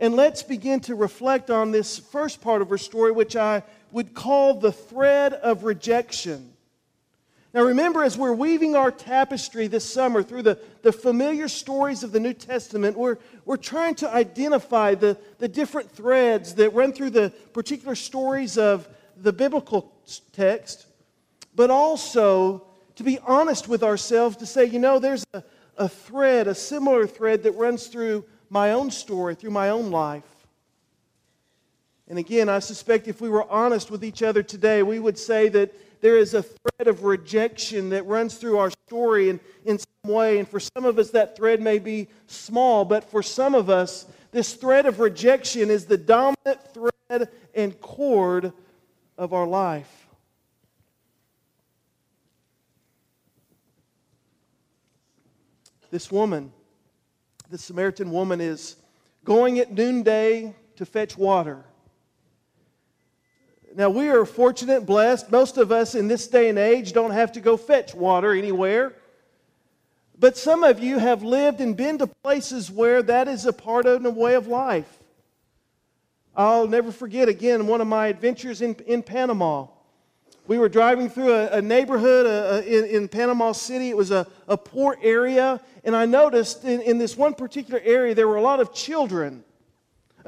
and 0.00 0.14
let's 0.14 0.42
begin 0.42 0.80
to 0.80 0.94
reflect 0.94 1.50
on 1.50 1.72
this 1.72 1.98
first 1.98 2.42
part 2.42 2.60
of 2.60 2.68
her 2.68 2.78
story, 2.78 3.10
which 3.10 3.36
I 3.36 3.62
would 3.90 4.12
call 4.12 4.54
the 4.54 4.72
thread 4.72 5.32
of 5.32 5.64
rejection. 5.64 6.52
Now, 7.54 7.62
remember, 7.62 8.04
as 8.04 8.18
we're 8.18 8.34
weaving 8.34 8.76
our 8.76 8.90
tapestry 8.90 9.68
this 9.68 9.90
summer 9.90 10.22
through 10.22 10.42
the, 10.42 10.58
the 10.82 10.92
familiar 10.92 11.48
stories 11.48 12.02
of 12.02 12.12
the 12.12 12.20
New 12.20 12.34
Testament, 12.34 12.96
we're, 12.96 13.16
we're 13.46 13.56
trying 13.56 13.94
to 13.96 14.10
identify 14.12 14.94
the, 14.94 15.16
the 15.38 15.48
different 15.48 15.90
threads 15.90 16.54
that 16.56 16.74
run 16.74 16.92
through 16.92 17.10
the 17.10 17.32
particular 17.54 17.94
stories 17.94 18.58
of 18.58 18.86
the 19.16 19.32
biblical 19.32 19.90
text, 20.32 20.86
but 21.54 21.70
also 21.70 22.66
to 22.96 23.02
be 23.02 23.18
honest 23.20 23.66
with 23.66 23.82
ourselves 23.82 24.36
to 24.36 24.46
say, 24.46 24.66
you 24.66 24.78
know, 24.78 24.98
there's 24.98 25.24
a, 25.32 25.42
a 25.78 25.88
thread, 25.88 26.48
a 26.48 26.54
similar 26.54 27.06
thread 27.06 27.44
that 27.44 27.52
runs 27.52 27.86
through 27.86 28.24
my 28.50 28.72
own 28.72 28.90
story, 28.90 29.34
through 29.34 29.52
my 29.52 29.70
own 29.70 29.90
life. 29.90 30.24
And 32.08 32.18
again, 32.18 32.48
I 32.48 32.58
suspect 32.58 33.06
if 33.06 33.20
we 33.20 33.28
were 33.28 33.48
honest 33.50 33.90
with 33.90 34.04
each 34.04 34.22
other 34.22 34.42
today, 34.42 34.82
we 34.82 34.98
would 34.98 35.18
say 35.18 35.48
that 35.50 35.72
there 36.00 36.16
is 36.16 36.34
a 36.34 36.42
thread 36.42 36.88
of 36.88 37.04
rejection 37.04 37.90
that 37.90 38.06
runs 38.06 38.36
through 38.36 38.58
our 38.58 38.70
story 38.86 39.30
in, 39.30 39.40
in 39.64 39.78
some 39.78 40.12
way. 40.12 40.38
And 40.38 40.48
for 40.48 40.60
some 40.60 40.84
of 40.84 40.98
us, 40.98 41.10
that 41.10 41.36
thread 41.36 41.60
may 41.60 41.78
be 41.78 42.08
small, 42.26 42.84
but 42.84 43.04
for 43.04 43.22
some 43.22 43.54
of 43.54 43.68
us, 43.68 44.06
this 44.30 44.54
thread 44.54 44.86
of 44.86 45.00
rejection 45.00 45.70
is 45.70 45.86
the 45.86 45.96
dominant 45.96 46.60
thread 46.72 47.28
and 47.54 47.80
cord 47.80 48.52
of 49.16 49.32
our 49.32 49.46
life. 49.46 50.06
This 55.90 56.12
woman, 56.12 56.52
the 57.48 57.56
Samaritan 57.56 58.10
woman, 58.10 58.40
is 58.42 58.76
going 59.24 59.58
at 59.58 59.72
noonday 59.72 60.54
to 60.76 60.84
fetch 60.84 61.16
water. 61.16 61.64
Now, 63.78 63.90
we 63.90 64.08
are 64.08 64.24
fortunate, 64.24 64.86
blessed. 64.86 65.30
Most 65.30 65.56
of 65.56 65.70
us 65.70 65.94
in 65.94 66.08
this 66.08 66.26
day 66.26 66.48
and 66.48 66.58
age 66.58 66.92
don't 66.92 67.12
have 67.12 67.30
to 67.34 67.40
go 67.40 67.56
fetch 67.56 67.94
water 67.94 68.32
anywhere. 68.32 68.92
But 70.18 70.36
some 70.36 70.64
of 70.64 70.80
you 70.80 70.98
have 70.98 71.22
lived 71.22 71.60
and 71.60 71.76
been 71.76 71.96
to 71.98 72.08
places 72.08 72.72
where 72.72 73.04
that 73.04 73.28
is 73.28 73.46
a 73.46 73.52
part 73.52 73.86
of 73.86 74.02
the 74.02 74.10
way 74.10 74.34
of 74.34 74.48
life. 74.48 74.98
I'll 76.34 76.66
never 76.66 76.90
forget 76.90 77.28
again 77.28 77.68
one 77.68 77.80
of 77.80 77.86
my 77.86 78.08
adventures 78.08 78.62
in, 78.62 78.74
in 78.88 79.00
Panama. 79.00 79.68
We 80.48 80.58
were 80.58 80.68
driving 80.68 81.08
through 81.08 81.32
a, 81.32 81.46
a 81.58 81.62
neighborhood 81.62 82.26
uh, 82.26 82.56
uh 82.56 82.62
in, 82.66 82.84
in, 82.84 83.06
Panama 83.06 83.52
City. 83.52 83.90
It 83.90 83.96
was 83.96 84.10
a, 84.10 84.26
a 84.48 84.56
poor 84.56 84.98
area, 85.00 85.60
and 85.84 85.94
I 85.94 86.04
noticed 86.04 86.64
in, 86.64 86.80
in 86.80 86.98
this 86.98 87.16
one 87.16 87.34
particular 87.34 87.80
area 87.84 88.12
there 88.12 88.26
were 88.26 88.36
a 88.38 88.42
lot 88.42 88.58
of 88.58 88.74
children 88.74 89.44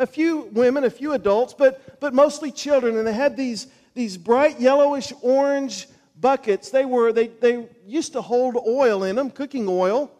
a 0.01 0.07
few 0.07 0.49
women, 0.53 0.85
a 0.85 0.91
few 0.91 1.13
adults, 1.13 1.55
but, 1.57 2.01
but 2.01 2.15
mostly 2.15 2.51
children. 2.51 2.97
And 2.97 3.07
they 3.07 3.13
had 3.13 3.37
these, 3.37 3.67
these 3.95 4.17
bright 4.17 4.59
yellowish 4.59 5.13
orange 5.21 5.87
buckets. 6.19 6.71
They, 6.71 6.85
were, 6.85 7.13
they, 7.13 7.29
they 7.29 7.69
used 7.87 8.15
to 8.15 8.23
hold 8.23 8.57
oil 8.57 9.05
in 9.05 9.17
them, 9.17 9.31
cooking 9.31 9.69
oil. 9.69 10.11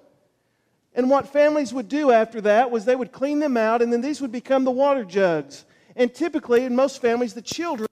And 0.95 1.09
what 1.09 1.29
families 1.29 1.73
would 1.73 1.89
do 1.89 2.11
after 2.11 2.41
that 2.43 2.71
was 2.71 2.85
they 2.85 2.97
would 2.97 3.13
clean 3.13 3.39
them 3.39 3.57
out, 3.57 3.81
and 3.81 3.93
then 3.93 4.01
these 4.01 4.21
would 4.21 4.33
become 4.33 4.65
the 4.65 4.71
water 4.71 5.05
jugs. 5.05 5.65
And 5.97 6.13
typically, 6.13 6.65
in 6.65 6.75
most 6.75 7.01
families, 7.01 7.33
the 7.33 7.43
children 7.43 7.89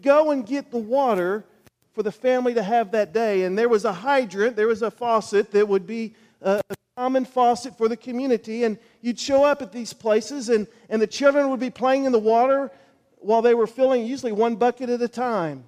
go 0.00 0.30
and 0.30 0.46
get 0.46 0.70
the 0.70 0.78
water 0.78 1.44
for 1.92 2.02
the 2.02 2.12
family 2.12 2.54
to 2.54 2.62
have 2.62 2.92
that 2.92 3.12
day. 3.12 3.42
And 3.42 3.58
there 3.58 3.68
was 3.68 3.84
a 3.84 3.92
hydrant, 3.92 4.56
there 4.56 4.68
was 4.68 4.82
a 4.82 4.90
faucet 4.90 5.50
that 5.52 5.68
would 5.68 5.86
be 5.86 6.14
a 6.40 6.60
common 6.96 7.24
faucet 7.24 7.76
for 7.76 7.88
the 7.88 7.96
community. 7.96 8.64
And 8.64 8.78
you'd 9.00 9.18
show 9.18 9.44
up 9.44 9.62
at 9.62 9.72
these 9.72 9.92
places, 9.92 10.48
and, 10.48 10.66
and 10.88 11.02
the 11.02 11.06
children 11.06 11.50
would 11.50 11.60
be 11.60 11.70
playing 11.70 12.04
in 12.04 12.12
the 12.12 12.18
water 12.18 12.70
while 13.18 13.42
they 13.42 13.54
were 13.54 13.66
filling 13.66 14.06
usually 14.06 14.32
one 14.32 14.56
bucket 14.56 14.90
at 14.90 15.02
a 15.02 15.08
time. 15.08 15.64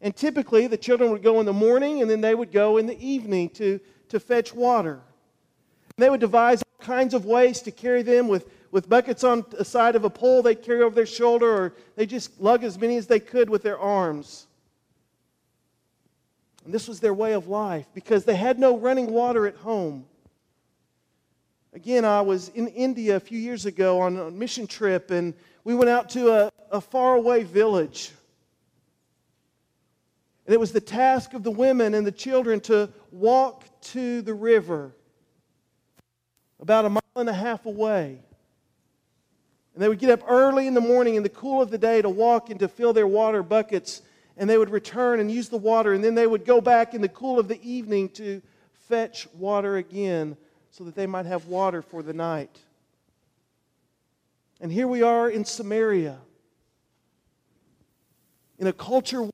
And 0.00 0.14
typically, 0.14 0.66
the 0.66 0.76
children 0.76 1.10
would 1.10 1.22
go 1.22 1.40
in 1.40 1.46
the 1.46 1.52
morning 1.52 2.02
and 2.02 2.10
then 2.10 2.20
they 2.20 2.34
would 2.34 2.52
go 2.52 2.76
in 2.76 2.86
the 2.86 2.98
evening 3.04 3.50
to, 3.50 3.80
to 4.08 4.20
fetch 4.20 4.54
water. 4.54 5.00
And 5.96 6.04
they 6.04 6.10
would 6.10 6.20
devise 6.20 6.62
all 6.62 6.86
kinds 6.86 7.14
of 7.14 7.24
ways 7.24 7.60
to 7.62 7.70
carry 7.70 8.02
them 8.02 8.28
with, 8.28 8.48
with 8.70 8.88
buckets 8.88 9.24
on 9.24 9.44
the 9.50 9.64
side 9.64 9.96
of 9.96 10.04
a 10.04 10.10
pole 10.10 10.42
they'd 10.42 10.62
carry 10.62 10.82
over 10.82 10.94
their 10.94 11.06
shoulder, 11.06 11.50
or 11.50 11.74
they 11.96 12.06
just 12.06 12.40
lug 12.40 12.62
as 12.62 12.78
many 12.78 12.96
as 12.96 13.06
they 13.06 13.20
could 13.20 13.50
with 13.50 13.62
their 13.62 13.78
arms. 13.78 14.47
And 16.68 16.74
this 16.74 16.86
was 16.86 17.00
their 17.00 17.14
way 17.14 17.32
of 17.32 17.48
life 17.48 17.86
because 17.94 18.26
they 18.26 18.36
had 18.36 18.58
no 18.58 18.76
running 18.76 19.10
water 19.10 19.46
at 19.46 19.56
home. 19.56 20.04
Again, 21.72 22.04
I 22.04 22.20
was 22.20 22.50
in 22.50 22.68
India 22.68 23.16
a 23.16 23.20
few 23.20 23.38
years 23.38 23.64
ago 23.64 24.02
on 24.02 24.18
a 24.18 24.30
mission 24.30 24.66
trip, 24.66 25.10
and 25.10 25.32
we 25.64 25.74
went 25.74 25.88
out 25.88 26.10
to 26.10 26.28
a, 26.30 26.52
a 26.70 26.82
faraway 26.82 27.42
village. 27.42 28.12
And 30.44 30.52
it 30.52 30.60
was 30.60 30.70
the 30.70 30.80
task 30.82 31.32
of 31.32 31.42
the 31.42 31.50
women 31.50 31.94
and 31.94 32.06
the 32.06 32.12
children 32.12 32.60
to 32.60 32.90
walk 33.10 33.64
to 33.84 34.20
the 34.20 34.34
river 34.34 34.92
about 36.60 36.84
a 36.84 36.90
mile 36.90 37.02
and 37.16 37.30
a 37.30 37.32
half 37.32 37.64
away. 37.64 38.20
And 39.72 39.82
they 39.82 39.88
would 39.88 40.00
get 40.00 40.10
up 40.10 40.20
early 40.28 40.66
in 40.66 40.74
the 40.74 40.82
morning 40.82 41.14
in 41.14 41.22
the 41.22 41.30
cool 41.30 41.62
of 41.62 41.70
the 41.70 41.78
day 41.78 42.02
to 42.02 42.10
walk 42.10 42.50
and 42.50 42.60
to 42.60 42.68
fill 42.68 42.92
their 42.92 43.06
water 43.06 43.42
buckets. 43.42 44.02
And 44.38 44.48
they 44.48 44.56
would 44.56 44.70
return 44.70 45.20
and 45.20 45.30
use 45.30 45.48
the 45.48 45.58
water. 45.58 45.92
And 45.92 46.02
then 46.02 46.14
they 46.14 46.26
would 46.26 46.44
go 46.44 46.60
back 46.60 46.94
in 46.94 47.00
the 47.00 47.08
cool 47.08 47.38
of 47.38 47.48
the 47.48 47.60
evening 47.68 48.08
to 48.10 48.40
fetch 48.88 49.28
water 49.34 49.76
again 49.76 50.36
so 50.70 50.84
that 50.84 50.94
they 50.94 51.06
might 51.06 51.26
have 51.26 51.46
water 51.46 51.82
for 51.82 52.02
the 52.02 52.12
night. 52.12 52.56
And 54.60 54.72
here 54.72 54.88
we 54.88 55.02
are 55.02 55.28
in 55.28 55.44
Samaria, 55.44 56.18
in 58.58 58.66
a 58.66 58.72
culture 58.72 59.22
where 59.22 59.32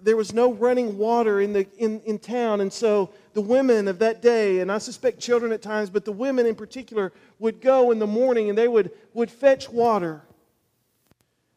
there 0.00 0.16
was 0.16 0.32
no 0.32 0.52
running 0.52 0.96
water 0.96 1.40
in, 1.40 1.52
the, 1.52 1.66
in, 1.76 2.00
in 2.00 2.18
town. 2.18 2.60
And 2.60 2.72
so 2.72 3.10
the 3.34 3.40
women 3.40 3.88
of 3.88 3.98
that 3.98 4.22
day, 4.22 4.60
and 4.60 4.70
I 4.70 4.78
suspect 4.78 5.20
children 5.20 5.52
at 5.52 5.60
times, 5.60 5.90
but 5.90 6.04
the 6.04 6.12
women 6.12 6.46
in 6.46 6.54
particular, 6.54 7.12
would 7.38 7.60
go 7.60 7.90
in 7.90 7.98
the 7.98 8.06
morning 8.06 8.48
and 8.48 8.56
they 8.56 8.68
would, 8.68 8.90
would 9.12 9.30
fetch 9.30 9.68
water. 9.68 10.22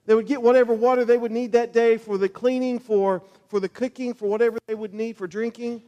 They 0.06 0.16
would 0.16 0.28
get 0.28 0.42
whatever 0.42 0.74
water 0.74 1.06
they 1.06 1.18
would 1.18 1.32
need 1.32 1.52
that 1.52 1.74
day 1.74 1.98
for 1.98 2.18
the 2.18 2.30
cleaning, 2.30 2.80
for, 2.80 3.22
for 3.50 3.60
the 3.60 3.70
cooking, 3.70 4.14
for 4.14 4.28
whatever 4.28 4.58
they 4.68 4.76
would 4.76 4.94
need 4.94 5.18
for 5.18 5.28
drinking. 5.28 5.84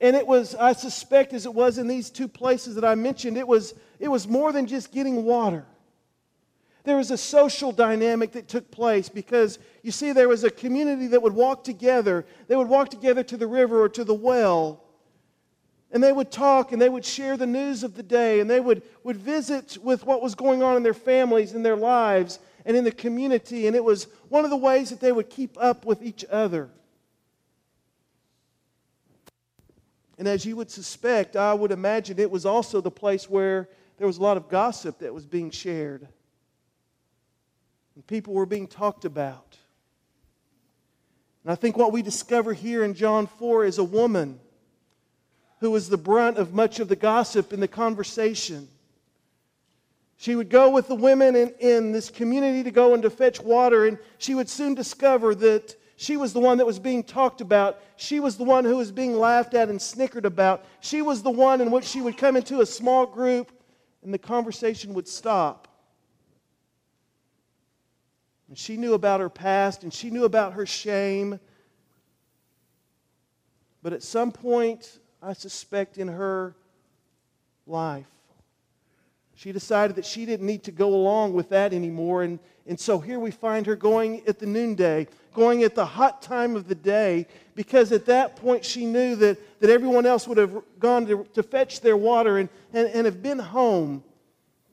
And 0.00 0.16
it 0.16 0.26
was, 0.26 0.54
I 0.54 0.72
suspect, 0.72 1.34
as 1.34 1.44
it 1.44 1.52
was 1.52 1.76
in 1.76 1.86
these 1.86 2.08
two 2.08 2.28
places 2.28 2.74
that 2.76 2.84
I 2.84 2.94
mentioned, 2.94 3.36
it 3.36 3.46
was, 3.46 3.74
it 3.98 4.08
was 4.08 4.26
more 4.26 4.50
than 4.52 4.66
just 4.66 4.92
getting 4.92 5.24
water. 5.24 5.66
There 6.84 6.96
was 6.96 7.10
a 7.10 7.18
social 7.18 7.72
dynamic 7.72 8.32
that 8.32 8.48
took 8.48 8.70
place 8.70 9.10
because 9.10 9.58
you 9.82 9.90
see, 9.90 10.12
there 10.12 10.28
was 10.28 10.44
a 10.44 10.50
community 10.50 11.08
that 11.08 11.20
would 11.22 11.34
walk 11.34 11.62
together. 11.62 12.24
They 12.48 12.56
would 12.56 12.68
walk 12.68 12.88
together 12.88 13.22
to 13.24 13.36
the 13.36 13.46
river 13.46 13.82
or 13.82 13.90
to 13.90 14.04
the 14.04 14.14
well. 14.14 14.82
And 15.92 16.02
they 16.02 16.12
would 16.12 16.30
talk 16.30 16.72
and 16.72 16.80
they 16.80 16.88
would 16.88 17.04
share 17.04 17.36
the 17.36 17.46
news 17.46 17.82
of 17.82 17.94
the 17.94 18.02
day 18.02 18.40
and 18.40 18.48
they 18.48 18.60
would, 18.60 18.82
would 19.02 19.16
visit 19.16 19.76
with 19.82 20.04
what 20.06 20.22
was 20.22 20.34
going 20.34 20.62
on 20.62 20.76
in 20.76 20.82
their 20.82 20.94
families, 20.94 21.52
in 21.54 21.62
their 21.62 21.76
lives, 21.76 22.38
and 22.64 22.76
in 22.76 22.84
the 22.84 22.92
community. 22.92 23.66
And 23.66 23.74
it 23.74 23.82
was 23.82 24.06
one 24.28 24.44
of 24.44 24.50
the 24.50 24.56
ways 24.56 24.90
that 24.90 25.00
they 25.00 25.10
would 25.10 25.30
keep 25.30 25.56
up 25.60 25.84
with 25.84 26.02
each 26.02 26.24
other. 26.30 26.70
And 30.16 30.28
as 30.28 30.44
you 30.44 30.54
would 30.56 30.70
suspect, 30.70 31.34
I 31.34 31.54
would 31.54 31.72
imagine 31.72 32.18
it 32.18 32.30
was 32.30 32.44
also 32.44 32.80
the 32.80 32.90
place 32.90 33.28
where 33.28 33.68
there 33.96 34.06
was 34.06 34.18
a 34.18 34.22
lot 34.22 34.36
of 34.36 34.48
gossip 34.48 34.98
that 34.98 35.14
was 35.14 35.26
being 35.26 35.50
shared. 35.50 36.06
And 37.94 38.06
people 38.06 38.34
were 38.34 38.46
being 38.46 38.66
talked 38.66 39.04
about. 39.04 39.56
And 41.42 41.50
I 41.50 41.54
think 41.54 41.76
what 41.76 41.90
we 41.90 42.02
discover 42.02 42.52
here 42.52 42.84
in 42.84 42.94
John 42.94 43.26
4 43.26 43.64
is 43.64 43.78
a 43.78 43.84
woman 43.84 44.38
who 45.60 45.70
was 45.70 45.88
the 45.88 45.98
brunt 45.98 46.38
of 46.38 46.52
much 46.52 46.80
of 46.80 46.88
the 46.88 46.96
gossip 46.96 47.52
and 47.52 47.62
the 47.62 47.68
conversation. 47.68 48.68
She 50.16 50.34
would 50.34 50.50
go 50.50 50.70
with 50.70 50.88
the 50.88 50.94
women 50.94 51.36
in, 51.36 51.54
in 51.60 51.92
this 51.92 52.10
community 52.10 52.62
to 52.64 52.70
go 52.70 52.92
and 52.92 53.02
to 53.02 53.10
fetch 53.10 53.40
water, 53.40 53.86
and 53.86 53.98
she 54.18 54.34
would 54.34 54.50
soon 54.50 54.74
discover 54.74 55.34
that 55.36 55.76
she 55.96 56.16
was 56.16 56.32
the 56.32 56.40
one 56.40 56.58
that 56.58 56.66
was 56.66 56.78
being 56.78 57.02
talked 57.02 57.42
about. 57.42 57.78
She 57.96 58.20
was 58.20 58.38
the 58.38 58.44
one 58.44 58.64
who 58.64 58.78
was 58.78 58.90
being 58.90 59.18
laughed 59.18 59.52
at 59.52 59.68
and 59.68 59.80
snickered 59.80 60.24
about. 60.24 60.64
She 60.80 61.02
was 61.02 61.22
the 61.22 61.30
one 61.30 61.60
in 61.60 61.70
which 61.70 61.84
she 61.84 62.00
would 62.00 62.16
come 62.16 62.36
into 62.36 62.60
a 62.60 62.66
small 62.66 63.04
group 63.04 63.52
and 64.02 64.12
the 64.12 64.18
conversation 64.18 64.94
would 64.94 65.06
stop. 65.06 65.68
And 68.48 68.56
she 68.56 68.78
knew 68.78 68.94
about 68.94 69.20
her 69.20 69.28
past 69.28 69.82
and 69.82 69.92
she 69.92 70.08
knew 70.08 70.24
about 70.24 70.54
her 70.54 70.64
shame. 70.64 71.38
But 73.82 73.92
at 73.92 74.02
some 74.02 74.32
point, 74.32 74.99
I 75.22 75.34
suspect 75.34 75.98
in 75.98 76.08
her 76.08 76.54
life, 77.66 78.06
she 79.34 79.52
decided 79.52 79.96
that 79.96 80.04
she 80.04 80.26
didn't 80.26 80.46
need 80.46 80.64
to 80.64 80.72
go 80.72 80.94
along 80.94 81.32
with 81.32 81.48
that 81.50 81.72
anymore. 81.72 82.22
And, 82.22 82.38
and 82.66 82.78
so 82.78 82.98
here 82.98 83.18
we 83.18 83.30
find 83.30 83.66
her 83.66 83.76
going 83.76 84.22
at 84.26 84.38
the 84.38 84.46
noonday, 84.46 85.08
going 85.34 85.62
at 85.62 85.74
the 85.74 85.84
hot 85.84 86.20
time 86.20 86.56
of 86.56 86.68
the 86.68 86.74
day, 86.74 87.26
because 87.54 87.92
at 87.92 88.06
that 88.06 88.36
point 88.36 88.64
she 88.64 88.84
knew 88.84 89.16
that, 89.16 89.60
that 89.60 89.70
everyone 89.70 90.04
else 90.04 90.26
would 90.28 90.38
have 90.38 90.62
gone 90.78 91.06
to, 91.06 91.24
to 91.34 91.42
fetch 91.42 91.80
their 91.80 91.96
water 91.96 92.38
and, 92.38 92.48
and, 92.72 92.88
and 92.88 93.06
have 93.06 93.22
been 93.22 93.38
home. 93.38 94.04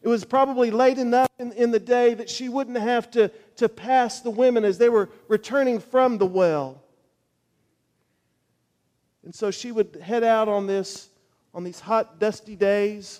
It 0.02 0.08
was 0.08 0.24
probably 0.24 0.72
late 0.72 0.98
enough 0.98 1.30
in, 1.40 1.52
in 1.54 1.72
the 1.72 1.80
day 1.80 2.14
that 2.14 2.30
she 2.30 2.50
wouldn't 2.50 2.78
have 2.78 3.12
to, 3.12 3.30
to 3.58 3.68
pass 3.68 4.22
the 4.22 4.30
women 4.30 4.64
as 4.64 4.78
they 4.78 4.90
were 4.90 5.10
returning 5.28 5.80
from 5.80 6.18
the 6.18 6.26
well. 6.26 6.82
And 9.28 9.36
so 9.36 9.52
she 9.52 9.74
would 9.74 10.00
head 10.02 10.24
out 10.24 10.48
on 10.48 10.68
this 10.68 11.10
on 11.54 11.66
these 11.66 11.82
hot, 11.82 12.18
dusty 12.18 12.56
days, 12.56 13.20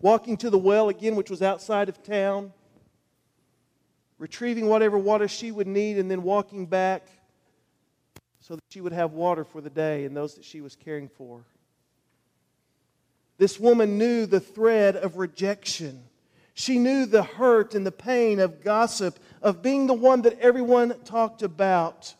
walking 0.00 0.36
to 0.38 0.50
the 0.50 0.58
well 0.58 0.88
again, 0.88 1.14
which 1.14 1.30
was 1.30 1.40
outside 1.40 1.88
of 1.88 2.02
town, 2.02 2.52
retrieving 4.18 4.66
whatever 4.66 4.98
water 4.98 5.28
she 5.28 5.52
would 5.52 5.68
need, 5.68 5.98
and 5.98 6.10
then 6.10 6.24
walking 6.24 6.66
back 6.66 7.06
so 8.40 8.56
that 8.56 8.64
she 8.70 8.80
would 8.80 8.92
have 8.92 9.12
water 9.12 9.44
for 9.44 9.60
the 9.60 9.70
day 9.70 10.04
and 10.04 10.16
those 10.16 10.34
that 10.34 10.44
she 10.44 10.60
was 10.60 10.74
caring 10.74 11.08
for. 11.08 11.44
This 13.36 13.60
woman 13.60 13.98
knew 13.98 14.26
the 14.26 14.40
thread 14.40 14.96
of 14.96 15.16
rejection. 15.16 16.02
She 16.54 16.76
knew 16.76 17.06
the 17.06 17.22
hurt 17.22 17.76
and 17.76 17.86
the 17.86 17.92
pain 17.92 18.40
of 18.40 18.64
gossip, 18.64 19.20
of 19.42 19.62
being 19.62 19.86
the 19.86 19.94
one 19.94 20.22
that 20.22 20.40
everyone 20.40 20.98
talked 21.04 21.42
about. 21.42 22.16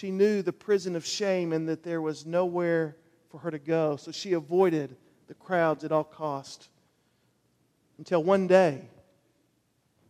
She 0.00 0.10
knew 0.10 0.40
the 0.40 0.50
prison 0.50 0.96
of 0.96 1.04
shame 1.04 1.52
and 1.52 1.68
that 1.68 1.82
there 1.82 2.00
was 2.00 2.24
nowhere 2.24 2.96
for 3.28 3.36
her 3.36 3.50
to 3.50 3.58
go. 3.58 3.96
So 3.96 4.10
she 4.10 4.32
avoided 4.32 4.96
the 5.26 5.34
crowds 5.34 5.84
at 5.84 5.92
all 5.92 6.04
cost. 6.04 6.70
Until 7.98 8.24
one 8.24 8.46
day, 8.46 8.88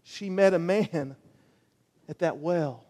she 0.05 0.31
met 0.31 0.55
a 0.55 0.61
man 0.61 1.17
at 2.09 2.21
that 2.21 2.37
well. 2.39 2.85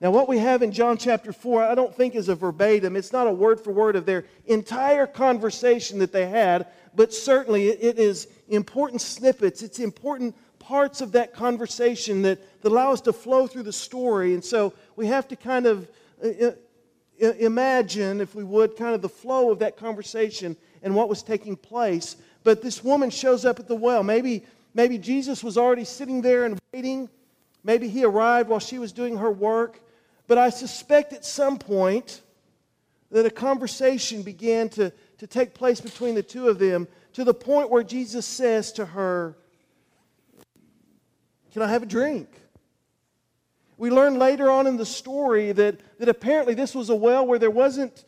Now, 0.00 0.10
what 0.10 0.28
we 0.28 0.38
have 0.38 0.62
in 0.62 0.72
John 0.72 0.96
chapter 0.96 1.32
4, 1.32 1.62
I 1.62 1.76
don't 1.76 1.94
think 1.94 2.16
is 2.16 2.28
a 2.28 2.34
verbatim. 2.34 2.96
It's 2.96 3.12
not 3.12 3.28
a 3.28 3.32
word 3.32 3.60
for 3.60 3.72
word 3.72 3.94
of 3.94 4.06
their 4.06 4.24
entire 4.46 5.06
conversation 5.06 6.00
that 6.00 6.10
they 6.10 6.26
had, 6.26 6.66
but 6.92 7.14
certainly 7.14 7.68
it 7.68 8.00
is 8.00 8.26
important 8.48 9.00
snippets. 9.00 9.62
It's 9.62 9.78
important 9.78 10.34
parts 10.66 11.00
of 11.00 11.12
that 11.12 11.34
conversation 11.34 12.22
that, 12.22 12.62
that 12.62 12.72
allow 12.72 12.92
us 12.92 13.02
to 13.02 13.12
flow 13.12 13.46
through 13.46 13.64
the 13.64 13.72
story. 13.72 14.32
And 14.32 14.42
so 14.42 14.72
we 14.96 15.06
have 15.06 15.28
to 15.28 15.36
kind 15.36 15.66
of 15.66 15.88
uh, 16.22 16.52
uh, 17.22 17.32
imagine, 17.38 18.20
if 18.20 18.34
we 18.34 18.44
would, 18.44 18.76
kind 18.76 18.94
of 18.94 19.02
the 19.02 19.08
flow 19.08 19.50
of 19.50 19.58
that 19.58 19.76
conversation 19.76 20.56
and 20.82 20.94
what 20.94 21.08
was 21.08 21.22
taking 21.22 21.54
place. 21.54 22.16
But 22.44 22.62
this 22.62 22.82
woman 22.82 23.10
shows 23.10 23.44
up 23.44 23.60
at 23.60 23.68
the 23.68 23.76
well. 23.76 24.02
Maybe, 24.02 24.44
maybe 24.72 24.96
Jesus 24.96 25.44
was 25.44 25.58
already 25.58 25.84
sitting 25.84 26.22
there 26.22 26.44
and 26.44 26.58
waiting. 26.72 27.10
Maybe 27.62 27.88
he 27.88 28.04
arrived 28.04 28.48
while 28.48 28.60
she 28.60 28.78
was 28.78 28.92
doing 28.92 29.18
her 29.18 29.30
work. 29.30 29.80
But 30.26 30.38
I 30.38 30.48
suspect 30.48 31.12
at 31.12 31.24
some 31.26 31.58
point 31.58 32.22
that 33.10 33.26
a 33.26 33.30
conversation 33.30 34.22
began 34.22 34.70
to, 34.70 34.92
to 35.18 35.26
take 35.26 35.52
place 35.52 35.80
between 35.80 36.14
the 36.14 36.22
two 36.22 36.48
of 36.48 36.58
them 36.58 36.88
to 37.12 37.22
the 37.22 37.34
point 37.34 37.70
where 37.70 37.84
Jesus 37.84 38.26
says 38.26 38.72
to 38.72 38.86
her, 38.86 39.36
can 41.54 41.62
I 41.62 41.68
have 41.68 41.84
a 41.84 41.86
drink? 41.86 42.28
We 43.76 43.88
learn 43.88 44.18
later 44.18 44.50
on 44.50 44.66
in 44.66 44.76
the 44.76 44.84
story 44.84 45.52
that, 45.52 45.78
that 46.00 46.08
apparently 46.08 46.54
this 46.54 46.74
was 46.74 46.90
a 46.90 46.96
well 46.96 47.24
where 47.24 47.38
there 47.38 47.48
wasn't 47.48 48.04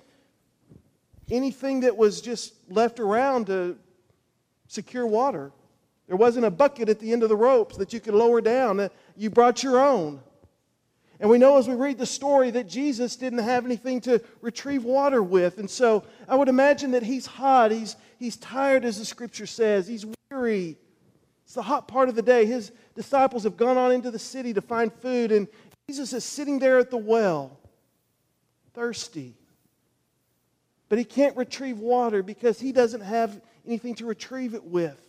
anything 1.30 1.80
that 1.80 1.96
was 1.96 2.20
just 2.20 2.54
left 2.68 2.98
around 2.98 3.46
to 3.46 3.78
secure 4.66 5.06
water. 5.06 5.52
There 6.08 6.16
wasn't 6.16 6.44
a 6.44 6.50
bucket 6.50 6.88
at 6.88 6.98
the 6.98 7.12
end 7.12 7.22
of 7.22 7.28
the 7.28 7.36
ropes 7.36 7.76
that 7.76 7.92
you 7.92 8.00
could 8.00 8.14
lower 8.14 8.40
down. 8.40 8.80
Uh, 8.80 8.88
you 9.16 9.30
brought 9.30 9.62
your 9.62 9.78
own. 9.78 10.18
And 11.20 11.30
we 11.30 11.38
know 11.38 11.56
as 11.56 11.68
we 11.68 11.76
read 11.76 11.98
the 11.98 12.06
story 12.06 12.50
that 12.50 12.68
Jesus 12.68 13.14
didn't 13.14 13.38
have 13.38 13.64
anything 13.64 14.00
to 14.02 14.20
retrieve 14.40 14.82
water 14.82 15.22
with. 15.22 15.58
And 15.58 15.70
so 15.70 16.02
I 16.28 16.34
would 16.34 16.48
imagine 16.48 16.90
that 16.90 17.04
he's 17.04 17.26
hot, 17.26 17.70
he's, 17.70 17.94
he's 18.18 18.36
tired, 18.36 18.84
as 18.84 18.98
the 18.98 19.04
scripture 19.04 19.46
says, 19.46 19.86
he's 19.86 20.04
weary. 20.32 20.78
It's 21.46 21.54
the 21.54 21.62
hot 21.62 21.86
part 21.86 22.08
of 22.08 22.16
the 22.16 22.22
day. 22.22 22.44
His 22.44 22.72
disciples 22.96 23.44
have 23.44 23.56
gone 23.56 23.78
on 23.78 23.92
into 23.92 24.10
the 24.10 24.18
city 24.18 24.52
to 24.54 24.60
find 24.60 24.92
food, 24.92 25.30
and 25.30 25.46
Jesus 25.88 26.12
is 26.12 26.24
sitting 26.24 26.58
there 26.58 26.78
at 26.78 26.90
the 26.90 26.96
well, 26.96 27.56
thirsty. 28.74 29.36
But 30.88 30.98
he 30.98 31.04
can't 31.04 31.36
retrieve 31.36 31.78
water 31.78 32.24
because 32.24 32.58
he 32.58 32.72
doesn't 32.72 33.00
have 33.00 33.40
anything 33.64 33.94
to 33.96 34.06
retrieve 34.06 34.54
it 34.54 34.64
with. 34.64 35.00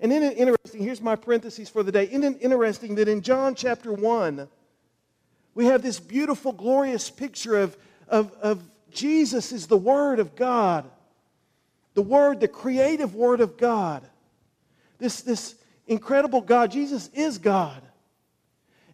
And 0.00 0.12
it 0.12 0.36
interesting? 0.36 0.82
Here's 0.82 1.00
my 1.00 1.16
parentheses 1.16 1.70
for 1.70 1.82
the 1.82 1.90
day. 1.90 2.04
Isn't 2.04 2.22
it 2.22 2.38
interesting 2.42 2.96
that 2.96 3.08
in 3.08 3.22
John 3.22 3.54
chapter 3.54 3.94
1, 3.94 4.46
we 5.54 5.64
have 5.64 5.80
this 5.80 5.98
beautiful, 5.98 6.52
glorious 6.52 7.08
picture 7.08 7.56
of, 7.56 7.74
of, 8.06 8.32
of 8.42 8.62
Jesus 8.90 9.50
is 9.50 9.66
the 9.66 9.78
Word 9.78 10.20
of 10.20 10.36
God, 10.36 10.84
the 11.94 12.02
Word, 12.02 12.40
the 12.40 12.48
creative 12.48 13.14
Word 13.14 13.40
of 13.40 13.56
God. 13.56 14.06
This, 14.98 15.20
this 15.20 15.54
incredible 15.86 16.40
God. 16.40 16.70
Jesus 16.70 17.08
is 17.14 17.38
God. 17.38 17.82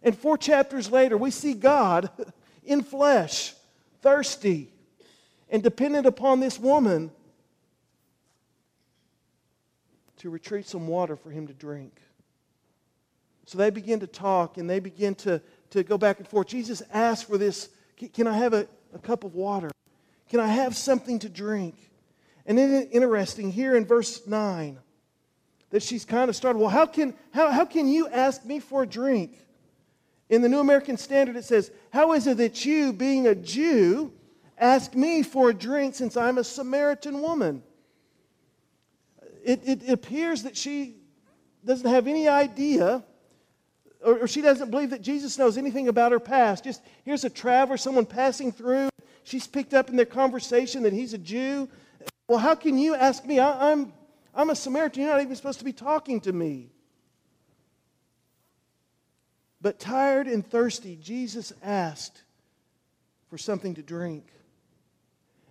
And 0.01 0.17
four 0.17 0.37
chapters 0.37 0.91
later, 0.91 1.17
we 1.17 1.31
see 1.31 1.53
God 1.53 2.09
in 2.63 2.83
flesh, 2.83 3.53
thirsty, 4.01 4.69
and 5.49 5.63
dependent 5.63 6.05
upon 6.05 6.39
this 6.39 6.59
woman 6.59 7.11
to 10.17 10.29
retrieve 10.29 10.67
some 10.67 10.87
water 10.87 11.15
for 11.15 11.31
him 11.31 11.47
to 11.47 11.53
drink. 11.53 11.99
So 13.45 13.57
they 13.57 13.69
begin 13.69 13.99
to 13.99 14.07
talk 14.07 14.57
and 14.57 14.69
they 14.69 14.79
begin 14.79 15.15
to, 15.15 15.41
to 15.71 15.83
go 15.83 15.97
back 15.97 16.19
and 16.19 16.27
forth. 16.27 16.47
Jesus 16.47 16.81
asks 16.91 17.27
for 17.27 17.37
this 17.37 17.69
Can 18.13 18.27
I 18.27 18.37
have 18.37 18.53
a, 18.53 18.67
a 18.93 18.99
cup 18.99 19.23
of 19.23 19.35
water? 19.35 19.69
Can 20.29 20.39
I 20.39 20.47
have 20.47 20.75
something 20.75 21.19
to 21.19 21.29
drink? 21.29 21.75
And 22.45 22.57
then 22.57 22.89
interesting, 22.91 23.51
here 23.51 23.75
in 23.75 23.85
verse 23.85 24.25
9, 24.25 24.79
that 25.73 25.81
she's 25.81 26.05
kind 26.05 26.29
of 26.29 26.35
started. 26.35 26.59
Well, 26.59 26.69
how 26.69 26.85
can, 26.85 27.15
how, 27.33 27.49
how 27.49 27.65
can 27.65 27.87
you 27.87 28.07
ask 28.07 28.45
me 28.45 28.59
for 28.59 28.83
a 28.83 28.87
drink? 28.87 29.39
In 30.29 30.43
the 30.43 30.47
New 30.47 30.59
American 30.59 30.97
Standard, 30.97 31.35
it 31.35 31.45
says, 31.45 31.71
How 31.91 32.13
is 32.13 32.27
it 32.27 32.37
that 32.37 32.63
you, 32.63 32.93
being 32.93 33.25
a 33.25 33.33
Jew, 33.33 34.13
ask 34.59 34.93
me 34.93 35.23
for 35.23 35.49
a 35.49 35.53
drink 35.53 35.95
since 35.95 36.15
I'm 36.15 36.37
a 36.37 36.43
Samaritan 36.43 37.21
woman? 37.21 37.63
It, 39.43 39.61
it 39.65 39.89
appears 39.89 40.43
that 40.43 40.55
she 40.55 40.97
doesn't 41.65 41.89
have 41.89 42.05
any 42.07 42.27
idea, 42.27 43.03
or, 44.05 44.19
or 44.19 44.27
she 44.27 44.41
doesn't 44.41 44.69
believe 44.69 44.91
that 44.91 45.01
Jesus 45.01 45.39
knows 45.39 45.57
anything 45.57 45.87
about 45.87 46.11
her 46.11 46.19
past. 46.19 46.65
Just 46.65 46.83
here's 47.03 47.23
a 47.23 47.31
traveler, 47.31 47.77
someone 47.77 48.05
passing 48.05 48.51
through. 48.51 48.89
She's 49.23 49.47
picked 49.47 49.73
up 49.73 49.89
in 49.89 49.95
their 49.95 50.05
conversation 50.05 50.83
that 50.83 50.93
he's 50.93 51.15
a 51.15 51.17
Jew. 51.17 51.67
Well, 52.27 52.37
how 52.37 52.53
can 52.53 52.77
you 52.77 52.93
ask 52.93 53.25
me? 53.25 53.39
I, 53.39 53.71
I'm 53.71 53.91
I'm 54.35 54.49
a 54.49 54.55
Samaritan. 54.55 55.03
You're 55.03 55.11
not 55.11 55.21
even 55.21 55.35
supposed 55.35 55.59
to 55.59 55.65
be 55.65 55.73
talking 55.73 56.21
to 56.21 56.33
me. 56.33 56.69
But 59.61 59.79
tired 59.79 60.27
and 60.27 60.45
thirsty, 60.45 60.97
Jesus 61.01 61.53
asked 61.63 62.23
for 63.29 63.37
something 63.37 63.75
to 63.75 63.81
drink. 63.81 64.25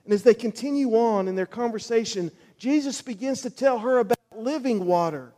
And 0.05 0.13
as 0.13 0.23
they 0.23 0.35
continue 0.35 0.97
on 0.97 1.29
in 1.29 1.37
their 1.37 1.47
conversation, 1.47 2.31
Jesus 2.59 3.01
begins 3.01 3.43
to 3.43 3.51
tell 3.51 3.79
her 3.79 3.99
about 3.99 4.19
living 4.37 4.85
water. 4.85 5.33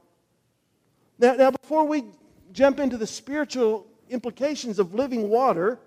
Now, 1.19 1.35
now 1.35 1.51
before 1.51 1.85
we 1.85 2.05
jump 2.53 2.81
into 2.81 2.97
the 2.97 3.07
spiritual 3.07 3.87
implications 4.11 4.79
of 4.79 4.95
living 4.95 5.29
water, 5.29 5.79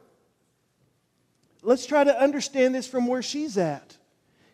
let's 1.61 1.85
try 1.85 2.03
to 2.03 2.21
understand 2.21 2.73
this 2.73 2.87
from 2.87 3.07
where 3.07 3.21
she's 3.21 3.57
at. 3.57 3.96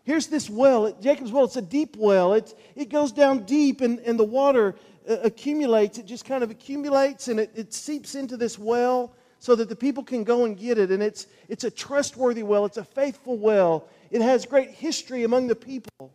Here's 0.03 0.27
this 0.27 0.49
well, 0.49 0.91
Jacob's 0.99 1.31
well, 1.31 1.45
it's 1.45 1.55
a 1.55 1.61
deep 1.61 1.95
well. 1.97 2.33
It, 2.33 2.53
it 2.75 2.89
goes 2.89 3.11
down 3.11 3.45
deep 3.45 3.81
and, 3.81 3.99
and 3.99 4.19
the 4.19 4.25
water 4.25 4.75
uh, 5.09 5.17
accumulates. 5.23 5.97
It 5.97 6.05
just 6.05 6.25
kind 6.25 6.43
of 6.43 6.51
accumulates 6.51 7.29
and 7.29 7.39
it, 7.39 7.51
it 7.55 7.73
seeps 7.73 8.15
into 8.15 8.35
this 8.35 8.59
well 8.59 9.13
so 9.39 9.55
that 9.55 9.69
the 9.69 9.75
people 9.75 10.03
can 10.03 10.23
go 10.23 10.45
and 10.45 10.57
get 10.57 10.77
it. 10.77 10.91
And 10.91 11.01
it's, 11.01 11.27
it's 11.47 11.63
a 11.63 11.71
trustworthy 11.71 12.43
well, 12.43 12.65
it's 12.65 12.77
a 12.77 12.83
faithful 12.83 13.37
well. 13.37 13.87
It 14.11 14.21
has 14.21 14.45
great 14.45 14.71
history 14.71 15.23
among 15.23 15.47
the 15.47 15.55
people. 15.55 16.13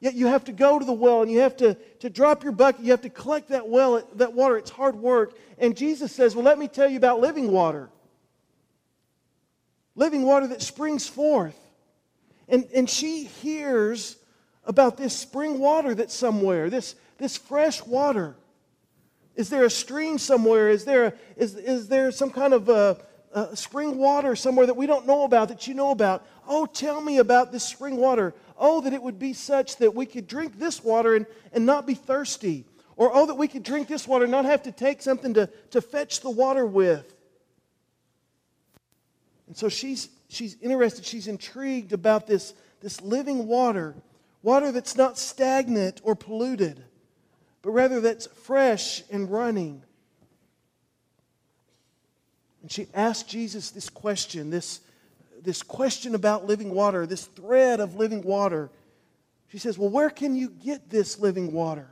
Yet 0.00 0.14
you 0.14 0.26
have 0.26 0.44
to 0.44 0.52
go 0.52 0.80
to 0.80 0.84
the 0.84 0.92
well 0.92 1.22
and 1.22 1.30
you 1.30 1.40
have 1.40 1.56
to, 1.58 1.74
to 2.00 2.10
drop 2.10 2.42
your 2.42 2.52
bucket. 2.52 2.84
You 2.84 2.90
have 2.90 3.02
to 3.02 3.10
collect 3.10 3.50
that 3.50 3.68
well, 3.68 4.02
that 4.16 4.32
water. 4.32 4.58
It's 4.58 4.70
hard 4.70 4.96
work. 4.96 5.36
And 5.58 5.76
Jesus 5.76 6.10
says, 6.10 6.34
Well, 6.34 6.44
let 6.44 6.58
me 6.58 6.66
tell 6.66 6.88
you 6.88 6.96
about 6.96 7.20
living 7.20 7.52
water. 7.52 7.88
Living 9.94 10.22
water 10.22 10.48
that 10.48 10.62
springs 10.62 11.06
forth. 11.06 11.61
And, 12.52 12.68
and 12.74 12.88
she 12.88 13.24
hears 13.24 14.16
about 14.64 14.98
this 14.98 15.16
spring 15.16 15.58
water 15.58 15.94
that's 15.94 16.14
somewhere, 16.14 16.68
this, 16.68 16.94
this 17.16 17.36
fresh 17.36 17.82
water. 17.84 18.36
Is 19.34 19.48
there 19.48 19.64
a 19.64 19.70
stream 19.70 20.18
somewhere? 20.18 20.68
Is 20.68 20.84
there, 20.84 21.16
is, 21.36 21.54
is 21.54 21.88
there 21.88 22.12
some 22.12 22.30
kind 22.30 22.52
of 22.52 22.68
a, 22.68 22.98
a 23.32 23.56
spring 23.56 23.96
water 23.96 24.36
somewhere 24.36 24.66
that 24.66 24.76
we 24.76 24.86
don't 24.86 25.06
know 25.06 25.24
about 25.24 25.48
that 25.48 25.66
you 25.66 25.72
know 25.72 25.92
about? 25.92 26.26
Oh, 26.46 26.66
tell 26.66 27.00
me 27.00 27.16
about 27.16 27.52
this 27.52 27.64
spring 27.64 27.96
water. 27.96 28.34
Oh, 28.58 28.82
that 28.82 28.92
it 28.92 29.02
would 29.02 29.18
be 29.18 29.32
such 29.32 29.78
that 29.78 29.94
we 29.94 30.04
could 30.04 30.26
drink 30.26 30.58
this 30.58 30.84
water 30.84 31.16
and, 31.16 31.24
and 31.54 31.64
not 31.64 31.86
be 31.86 31.94
thirsty. 31.94 32.66
Or, 32.96 33.10
oh, 33.14 33.24
that 33.24 33.36
we 33.36 33.48
could 33.48 33.62
drink 33.62 33.88
this 33.88 34.06
water 34.06 34.26
and 34.26 34.30
not 34.30 34.44
have 34.44 34.64
to 34.64 34.72
take 34.72 35.00
something 35.00 35.32
to, 35.34 35.48
to 35.70 35.80
fetch 35.80 36.20
the 36.20 36.30
water 36.30 36.66
with. 36.66 37.14
And 39.46 39.56
so 39.56 39.70
she's, 39.70 40.10
she's 40.32 40.56
interested, 40.60 41.04
she's 41.04 41.28
intrigued 41.28 41.92
about 41.92 42.26
this, 42.26 42.54
this 42.80 43.00
living 43.00 43.46
water, 43.46 43.94
water 44.42 44.72
that's 44.72 44.96
not 44.96 45.18
stagnant 45.18 46.00
or 46.02 46.16
polluted, 46.16 46.82
but 47.60 47.70
rather 47.70 48.00
that's 48.00 48.26
fresh 48.26 49.02
and 49.10 49.30
running. 49.30 49.82
And 52.62 52.70
she 52.70 52.86
asked 52.94 53.28
Jesus 53.28 53.70
this 53.70 53.90
question, 53.90 54.50
this, 54.50 54.80
this 55.42 55.62
question 55.62 56.14
about 56.14 56.46
living 56.46 56.70
water, 56.70 57.06
this 57.06 57.26
thread 57.26 57.80
of 57.80 57.96
living 57.96 58.22
water. 58.22 58.70
She 59.48 59.58
says, 59.58 59.76
Well, 59.76 59.90
where 59.90 60.10
can 60.10 60.34
you 60.34 60.48
get 60.48 60.88
this 60.88 61.18
living 61.18 61.52
water? 61.52 61.88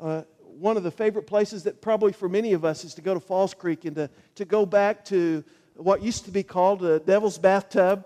Uh, 0.00 0.22
one 0.58 0.76
of 0.76 0.82
the 0.82 0.90
favorite 0.90 1.26
places 1.26 1.62
that 1.64 1.80
probably 1.80 2.12
for 2.12 2.28
many 2.28 2.52
of 2.52 2.64
us 2.64 2.84
is 2.84 2.94
to 2.94 3.02
go 3.02 3.14
to 3.14 3.20
Falls 3.20 3.54
Creek 3.54 3.84
and 3.84 3.94
to, 3.96 4.10
to 4.34 4.44
go 4.44 4.66
back 4.66 5.04
to 5.06 5.44
what 5.74 6.02
used 6.02 6.24
to 6.24 6.30
be 6.30 6.42
called 6.42 6.80
the 6.80 6.98
Devil's 7.00 7.38
Bathtub. 7.38 8.04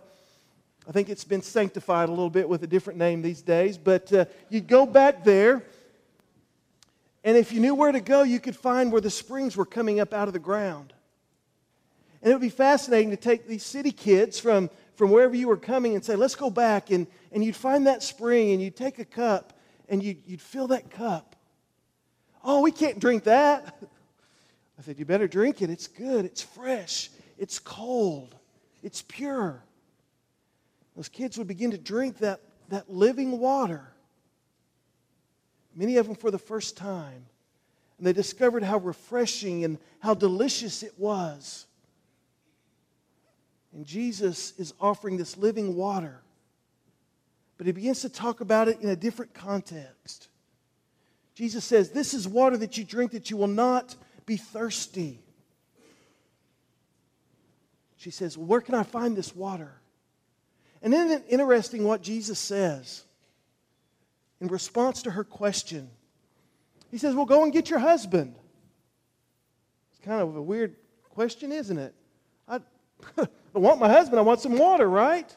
I 0.86 0.92
think 0.92 1.08
it's 1.08 1.24
been 1.24 1.42
sanctified 1.42 2.08
a 2.08 2.12
little 2.12 2.30
bit 2.30 2.48
with 2.48 2.62
a 2.62 2.66
different 2.66 2.98
name 2.98 3.22
these 3.22 3.40
days, 3.40 3.78
but 3.78 4.12
uh, 4.12 4.24
you'd 4.50 4.66
go 4.66 4.84
back 4.84 5.24
there, 5.24 5.64
and 7.24 7.36
if 7.36 7.52
you 7.52 7.60
knew 7.60 7.74
where 7.74 7.92
to 7.92 8.00
go, 8.00 8.22
you 8.22 8.40
could 8.40 8.56
find 8.56 8.92
where 8.92 9.00
the 9.00 9.10
springs 9.10 9.56
were 9.56 9.64
coming 9.64 10.00
up 10.00 10.12
out 10.12 10.26
of 10.26 10.34
the 10.34 10.40
ground. 10.40 10.92
And 12.20 12.30
it 12.30 12.34
would 12.34 12.42
be 12.42 12.50
fascinating 12.50 13.10
to 13.10 13.16
take 13.16 13.46
these 13.46 13.64
city 13.64 13.92
kids 13.92 14.38
from, 14.38 14.70
from 14.96 15.10
wherever 15.10 15.34
you 15.34 15.48
were 15.48 15.56
coming 15.56 15.94
and 15.94 16.04
say, 16.04 16.16
let's 16.16 16.34
go 16.34 16.50
back. 16.50 16.90
And, 16.90 17.06
and 17.32 17.44
you'd 17.44 17.56
find 17.56 17.86
that 17.86 18.02
spring, 18.02 18.50
and 18.50 18.60
you'd 18.60 18.76
take 18.76 18.98
a 18.98 19.04
cup, 19.04 19.58
and 19.88 20.02
you'd, 20.02 20.18
you'd 20.26 20.42
fill 20.42 20.66
that 20.68 20.90
cup. 20.90 21.36
Oh, 22.44 22.60
we 22.60 22.72
can't 22.72 22.98
drink 22.98 23.24
that. 23.24 23.76
I 24.78 24.82
said, 24.82 24.98
You 24.98 25.04
better 25.04 25.28
drink 25.28 25.62
it. 25.62 25.70
It's 25.70 25.86
good. 25.86 26.24
It's 26.24 26.42
fresh. 26.42 27.10
It's 27.38 27.58
cold. 27.58 28.34
It's 28.82 29.02
pure. 29.02 29.62
Those 30.96 31.08
kids 31.08 31.38
would 31.38 31.48
begin 31.48 31.70
to 31.70 31.78
drink 31.78 32.18
that, 32.18 32.40
that 32.68 32.90
living 32.90 33.38
water. 33.38 33.92
Many 35.74 35.96
of 35.96 36.06
them 36.06 36.16
for 36.16 36.30
the 36.30 36.38
first 36.38 36.76
time. 36.76 37.26
And 37.98 38.06
they 38.06 38.12
discovered 38.12 38.62
how 38.62 38.78
refreshing 38.78 39.64
and 39.64 39.78
how 40.00 40.14
delicious 40.14 40.82
it 40.82 40.92
was. 40.98 41.66
And 43.72 43.86
Jesus 43.86 44.52
is 44.58 44.74
offering 44.80 45.16
this 45.16 45.36
living 45.36 45.76
water. 45.76 46.20
But 47.56 47.66
he 47.66 47.72
begins 47.72 48.00
to 48.00 48.08
talk 48.08 48.40
about 48.40 48.68
it 48.68 48.80
in 48.80 48.88
a 48.88 48.96
different 48.96 49.32
context. 49.32 50.28
Jesus 51.34 51.64
says, 51.64 51.90
This 51.90 52.14
is 52.14 52.28
water 52.28 52.56
that 52.58 52.76
you 52.76 52.84
drink 52.84 53.12
that 53.12 53.30
you 53.30 53.36
will 53.36 53.46
not 53.46 53.96
be 54.26 54.36
thirsty. 54.36 55.20
She 57.96 58.10
says, 58.10 58.36
Where 58.36 58.60
can 58.60 58.74
I 58.74 58.82
find 58.82 59.16
this 59.16 59.34
water? 59.34 59.72
And 60.82 60.92
isn't 60.92 61.10
it 61.10 61.24
interesting 61.28 61.84
what 61.84 62.02
Jesus 62.02 62.38
says 62.38 63.04
in 64.40 64.48
response 64.48 65.02
to 65.02 65.10
her 65.12 65.24
question? 65.24 65.88
He 66.90 66.98
says, 66.98 67.14
Well, 67.14 67.26
go 67.26 67.44
and 67.44 67.52
get 67.52 67.70
your 67.70 67.78
husband. 67.78 68.34
It's 69.92 70.04
kind 70.04 70.20
of 70.20 70.36
a 70.36 70.42
weird 70.42 70.76
question, 71.10 71.52
isn't 71.52 71.78
it? 71.78 71.94
I, 72.48 72.60
I 73.18 73.58
want 73.58 73.80
my 73.80 73.88
husband, 73.88 74.18
I 74.18 74.22
want 74.22 74.40
some 74.40 74.58
water, 74.58 74.88
right? 74.88 75.34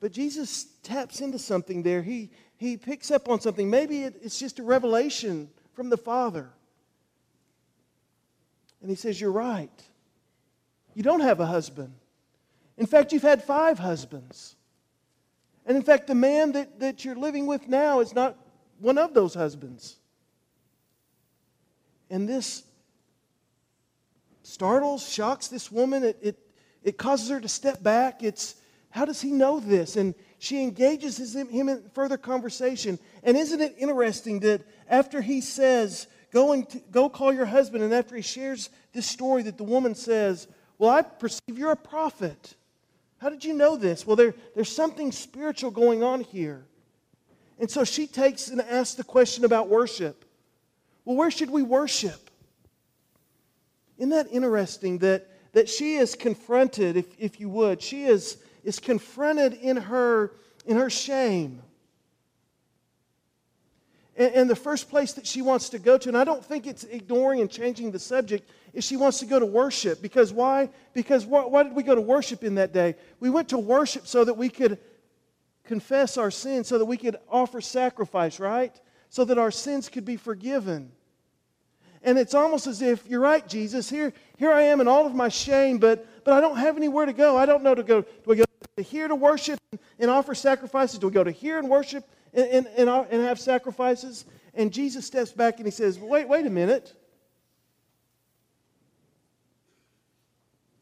But 0.00 0.10
Jesus 0.10 0.66
taps 0.82 1.20
into 1.20 1.38
something 1.38 1.84
there. 1.84 2.02
He, 2.02 2.30
he 2.62 2.76
picks 2.76 3.10
up 3.10 3.28
on 3.28 3.40
something. 3.40 3.68
Maybe 3.68 4.04
it, 4.04 4.20
it's 4.22 4.38
just 4.38 4.60
a 4.60 4.62
revelation 4.62 5.50
from 5.74 5.90
the 5.90 5.96
Father. 5.96 6.48
And 8.80 8.88
he 8.88 8.96
says, 8.96 9.20
You're 9.20 9.32
right. 9.32 9.70
You 10.94 11.02
don't 11.02 11.20
have 11.20 11.40
a 11.40 11.46
husband. 11.46 11.92
In 12.76 12.86
fact, 12.86 13.12
you've 13.12 13.22
had 13.22 13.42
five 13.42 13.78
husbands. 13.78 14.54
And 15.66 15.76
in 15.76 15.82
fact, 15.82 16.06
the 16.06 16.14
man 16.14 16.52
that, 16.52 16.80
that 16.80 17.04
you're 17.04 17.16
living 17.16 17.46
with 17.46 17.68
now 17.68 18.00
is 18.00 18.14
not 18.14 18.36
one 18.78 18.98
of 18.98 19.14
those 19.14 19.34
husbands. 19.34 19.96
And 22.10 22.28
this 22.28 22.64
startles, 24.42 25.08
shocks 25.08 25.48
this 25.48 25.70
woman. 25.72 26.04
It, 26.04 26.18
it, 26.20 26.38
it 26.82 26.98
causes 26.98 27.28
her 27.30 27.40
to 27.40 27.48
step 27.48 27.82
back. 27.82 28.22
It's, 28.22 28.56
how 28.90 29.04
does 29.04 29.20
he 29.20 29.30
know 29.30 29.60
this? 29.60 29.96
And 29.96 30.14
she 30.42 30.60
engages 30.60 31.36
him 31.36 31.48
in 31.52 31.88
further 31.94 32.16
conversation. 32.16 32.98
And 33.22 33.36
isn't 33.36 33.60
it 33.60 33.76
interesting 33.78 34.40
that 34.40 34.62
after 34.88 35.20
he 35.20 35.40
says, 35.40 36.08
go, 36.32 36.50
and 36.50 36.68
t- 36.68 36.82
go 36.90 37.08
call 37.08 37.32
your 37.32 37.46
husband, 37.46 37.84
and 37.84 37.94
after 37.94 38.16
he 38.16 38.22
shares 38.22 38.68
this 38.92 39.06
story, 39.06 39.44
that 39.44 39.56
the 39.56 39.62
woman 39.62 39.94
says, 39.94 40.48
Well, 40.78 40.90
I 40.90 41.02
perceive 41.02 41.56
you're 41.56 41.70
a 41.70 41.76
prophet. 41.76 42.56
How 43.18 43.28
did 43.28 43.44
you 43.44 43.54
know 43.54 43.76
this? 43.76 44.04
Well, 44.04 44.16
there, 44.16 44.34
there's 44.56 44.74
something 44.74 45.12
spiritual 45.12 45.70
going 45.70 46.02
on 46.02 46.22
here. 46.22 46.64
And 47.60 47.70
so 47.70 47.84
she 47.84 48.08
takes 48.08 48.48
and 48.48 48.60
asks 48.62 48.96
the 48.96 49.04
question 49.04 49.44
about 49.44 49.68
worship. 49.68 50.24
Well, 51.04 51.14
where 51.14 51.30
should 51.30 51.50
we 51.50 51.62
worship? 51.62 52.30
Isn't 53.96 54.10
that 54.10 54.26
interesting 54.32 54.98
that, 54.98 55.28
that 55.52 55.68
she 55.68 55.94
is 55.94 56.16
confronted, 56.16 56.96
if, 56.96 57.06
if 57.16 57.38
you 57.38 57.48
would, 57.48 57.80
she 57.80 58.06
is 58.06 58.38
is 58.64 58.78
confronted 58.78 59.54
in 59.54 59.76
her, 59.76 60.32
in 60.66 60.76
her 60.76 60.90
shame. 60.90 61.62
And, 64.16 64.34
and 64.34 64.50
the 64.50 64.56
first 64.56 64.90
place 64.90 65.14
that 65.14 65.26
she 65.26 65.42
wants 65.42 65.70
to 65.70 65.78
go 65.78 65.98
to, 65.98 66.08
and 66.08 66.16
I 66.16 66.24
don't 66.24 66.44
think 66.44 66.66
it's 66.66 66.84
ignoring 66.84 67.40
and 67.40 67.50
changing 67.50 67.90
the 67.90 67.98
subject, 67.98 68.48
is 68.72 68.84
she 68.84 68.96
wants 68.96 69.18
to 69.20 69.26
go 69.26 69.38
to 69.38 69.46
worship. 69.46 70.02
Because 70.02 70.32
why? 70.32 70.70
Because 70.92 71.26
why, 71.26 71.44
why 71.44 71.62
did 71.62 71.74
we 71.74 71.82
go 71.82 71.94
to 71.94 72.00
worship 72.00 72.44
in 72.44 72.56
that 72.56 72.72
day? 72.72 72.96
We 73.20 73.30
went 73.30 73.48
to 73.50 73.58
worship 73.58 74.06
so 74.06 74.24
that 74.24 74.34
we 74.34 74.48
could 74.48 74.78
confess 75.64 76.18
our 76.18 76.30
sins, 76.30 76.68
so 76.68 76.78
that 76.78 76.84
we 76.84 76.96
could 76.96 77.16
offer 77.28 77.60
sacrifice, 77.60 78.40
right? 78.40 78.78
So 79.08 79.24
that 79.24 79.38
our 79.38 79.50
sins 79.50 79.88
could 79.88 80.04
be 80.04 80.16
forgiven. 80.16 80.92
And 82.02 82.18
it's 82.18 82.34
almost 82.34 82.66
as 82.66 82.82
if, 82.82 83.06
you're 83.06 83.20
right, 83.20 83.46
Jesus, 83.46 83.88
here, 83.88 84.12
here 84.36 84.50
I 84.50 84.62
am 84.62 84.80
in 84.80 84.88
all 84.88 85.06
of 85.06 85.14
my 85.14 85.28
shame, 85.28 85.78
but, 85.78 86.24
but 86.24 86.34
I 86.34 86.40
don't 86.40 86.56
have 86.56 86.76
anywhere 86.76 87.06
to 87.06 87.12
go. 87.12 87.36
I 87.36 87.46
don't 87.46 87.62
know 87.62 87.76
to 87.76 87.84
go. 87.84 88.02
Do 88.02 88.32
I 88.32 88.34
go 88.34 88.44
to 88.76 88.82
here 88.82 89.06
to 89.06 89.14
worship 89.14 89.58
and 89.98 90.10
offer 90.10 90.34
sacrifices? 90.34 90.98
Do 90.98 91.08
we 91.08 91.12
go 91.12 91.22
to 91.22 91.30
here 91.30 91.58
and 91.58 91.68
worship 91.68 92.08
and, 92.32 92.46
and, 92.46 92.66
and, 92.78 92.88
uh, 92.88 93.04
and 93.10 93.22
have 93.22 93.38
sacrifices? 93.38 94.24
And 94.54 94.72
Jesus 94.72 95.06
steps 95.06 95.30
back 95.30 95.58
and 95.58 95.66
he 95.66 95.70
says, 95.70 95.98
wait, 95.98 96.26
wait 96.26 96.46
a 96.46 96.50
minute. 96.50 96.94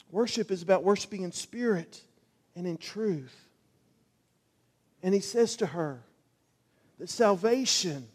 Worship 0.09 0.51
is 0.51 0.61
about 0.61 0.83
worshiping 0.83 1.23
in 1.23 1.33
spirit 1.33 2.01
and 2.55 2.65
in 2.65 2.77
truth. 2.77 3.35
And 5.03 5.13
he 5.13 5.19
says 5.19 5.57
to 5.57 5.65
her 5.65 6.01
that 6.99 7.09
salvation 7.09 8.07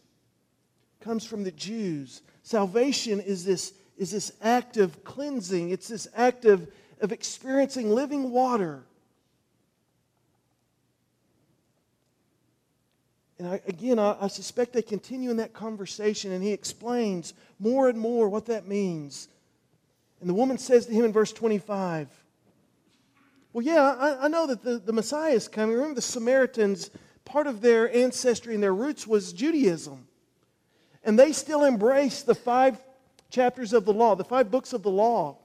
comes 1.01 1.23
from 1.23 1.43
the 1.43 1.51
Jews. 1.51 2.23
Salvation 2.41 3.19
is 3.19 3.45
this, 3.45 3.73
is 3.95 4.09
this 4.09 4.31
act 4.41 4.77
of 4.77 5.03
cleansing, 5.03 5.69
it's 5.69 5.87
this 5.87 6.07
act 6.15 6.45
of, 6.45 6.67
of 6.99 7.11
experiencing 7.11 7.91
living 7.91 8.31
water 8.31 8.83
And 13.39 13.47
I, 13.47 13.61
again, 13.67 13.99
I, 13.99 14.17
I 14.21 14.27
suspect 14.27 14.73
they 14.73 14.81
continue 14.81 15.29
in 15.29 15.37
that 15.37 15.53
conversation, 15.53 16.31
and 16.31 16.43
he 16.43 16.51
explains 16.51 17.33
more 17.59 17.89
and 17.89 17.99
more 17.99 18.29
what 18.29 18.47
that 18.47 18.67
means. 18.67 19.27
And 20.19 20.29
the 20.29 20.33
woman 20.33 20.57
says 20.57 20.87
to 20.87 20.93
him 20.93 21.05
in 21.05 21.13
verse 21.13 21.31
25, 21.31 22.09
Well, 23.53 23.63
yeah, 23.63 23.81
I, 23.81 24.25
I 24.25 24.27
know 24.27 24.47
that 24.47 24.63
the, 24.63 24.79
the 24.79 24.93
Messiah 24.93 25.33
is 25.33 25.47
coming. 25.47 25.75
Remember, 25.75 25.95
the 25.95 26.01
Samaritans, 26.01 26.89
part 27.25 27.47
of 27.47 27.61
their 27.61 27.93
ancestry 27.95 28.53
and 28.55 28.63
their 28.63 28.73
roots 28.73 29.05
was 29.05 29.33
Judaism. 29.33 30.07
And 31.03 31.17
they 31.17 31.31
still 31.31 31.63
embrace 31.63 32.23
the 32.23 32.35
five 32.35 32.81
chapters 33.29 33.73
of 33.73 33.85
the 33.85 33.93
law, 33.93 34.15
the 34.15 34.23
five 34.23 34.49
books 34.49 34.73
of 34.73 34.83
the 34.83 34.89
law. 34.89 35.37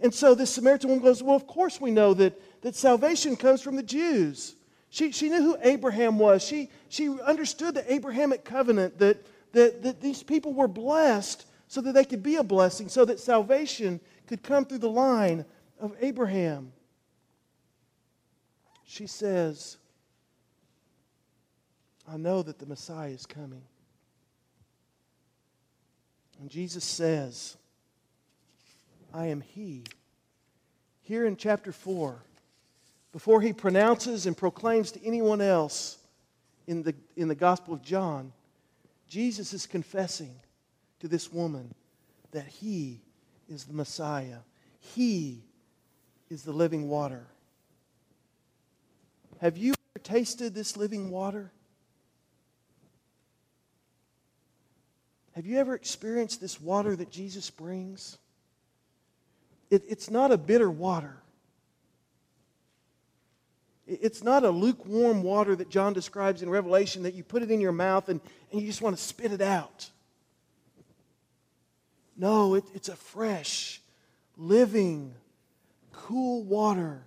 And 0.00 0.14
so 0.14 0.34
this 0.34 0.50
Samaritan 0.50 0.90
woman 0.90 1.04
goes, 1.04 1.22
Well, 1.22 1.36
of 1.36 1.46
course 1.46 1.80
we 1.80 1.90
know 1.90 2.14
that, 2.14 2.62
that 2.62 2.76
salvation 2.76 3.36
comes 3.36 3.62
from 3.62 3.76
the 3.76 3.82
Jews. 3.82 4.55
She, 4.90 5.12
she 5.12 5.28
knew 5.28 5.42
who 5.42 5.56
Abraham 5.62 6.18
was. 6.18 6.42
She, 6.42 6.70
she 6.88 7.08
understood 7.20 7.74
the 7.74 7.92
Abrahamic 7.92 8.44
covenant 8.44 8.98
that, 8.98 9.24
that, 9.52 9.82
that 9.82 10.00
these 10.00 10.22
people 10.22 10.54
were 10.54 10.68
blessed 10.68 11.46
so 11.68 11.80
that 11.80 11.92
they 11.92 12.04
could 12.04 12.22
be 12.22 12.36
a 12.36 12.44
blessing, 12.44 12.88
so 12.88 13.04
that 13.04 13.20
salvation 13.20 14.00
could 14.26 14.42
come 14.42 14.64
through 14.64 14.78
the 14.78 14.88
line 14.88 15.44
of 15.80 15.94
Abraham. 16.00 16.72
She 18.84 19.06
says, 19.06 19.76
I 22.08 22.16
know 22.16 22.42
that 22.42 22.58
the 22.58 22.66
Messiah 22.66 23.10
is 23.10 23.26
coming. 23.26 23.62
And 26.40 26.48
Jesus 26.48 26.84
says, 26.84 27.56
I 29.12 29.26
am 29.26 29.40
He. 29.40 29.84
Here 31.02 31.26
in 31.26 31.36
chapter 31.36 31.72
4, 31.72 32.22
before 33.16 33.40
he 33.40 33.50
pronounces 33.50 34.26
and 34.26 34.36
proclaims 34.36 34.92
to 34.92 35.02
anyone 35.02 35.40
else 35.40 35.96
in 36.66 36.82
the, 36.82 36.94
in 37.16 37.28
the 37.28 37.34
Gospel 37.34 37.72
of 37.72 37.80
John, 37.80 38.30
Jesus 39.08 39.54
is 39.54 39.66
confessing 39.66 40.34
to 41.00 41.08
this 41.08 41.32
woman 41.32 41.74
that 42.32 42.46
he 42.46 43.00
is 43.48 43.64
the 43.64 43.72
Messiah. 43.72 44.40
He 44.80 45.42
is 46.28 46.42
the 46.42 46.52
living 46.52 46.90
water. 46.90 47.26
Have 49.40 49.56
you 49.56 49.72
ever 49.72 50.04
tasted 50.04 50.54
this 50.54 50.76
living 50.76 51.08
water? 51.08 51.50
Have 55.34 55.46
you 55.46 55.56
ever 55.56 55.74
experienced 55.74 56.42
this 56.42 56.60
water 56.60 56.94
that 56.94 57.10
Jesus 57.10 57.48
brings? 57.48 58.18
It, 59.70 59.84
it's 59.88 60.10
not 60.10 60.32
a 60.32 60.36
bitter 60.36 60.70
water. 60.70 61.22
It's 63.86 64.24
not 64.24 64.44
a 64.44 64.50
lukewarm 64.50 65.22
water 65.22 65.54
that 65.54 65.70
John 65.70 65.92
describes 65.92 66.42
in 66.42 66.50
Revelation 66.50 67.04
that 67.04 67.14
you 67.14 67.22
put 67.22 67.42
it 67.42 67.50
in 67.50 67.60
your 67.60 67.72
mouth 67.72 68.08
and, 68.08 68.20
and 68.50 68.60
you 68.60 68.66
just 68.66 68.82
want 68.82 68.96
to 68.96 69.02
spit 69.02 69.32
it 69.32 69.40
out. 69.40 69.88
No, 72.16 72.54
it, 72.54 72.64
it's 72.74 72.88
a 72.88 72.96
fresh, 72.96 73.80
living, 74.36 75.14
cool 75.92 76.42
water 76.42 77.02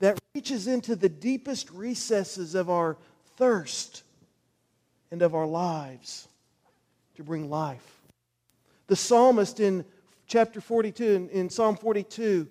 that 0.00 0.18
reaches 0.34 0.66
into 0.66 0.96
the 0.96 1.08
deepest 1.08 1.70
recesses 1.70 2.54
of 2.54 2.70
our 2.70 2.96
thirst 3.36 4.02
and 5.10 5.22
of 5.22 5.34
our 5.34 5.46
lives 5.46 6.26
to 7.16 7.22
bring 7.22 7.50
life. 7.50 8.00
The 8.86 8.96
psalmist 8.96 9.60
in 9.60 9.84
chapter 10.26 10.60
42, 10.60 11.04
in, 11.04 11.28
in 11.28 11.50
Psalm 11.50 11.76
42, 11.76 12.48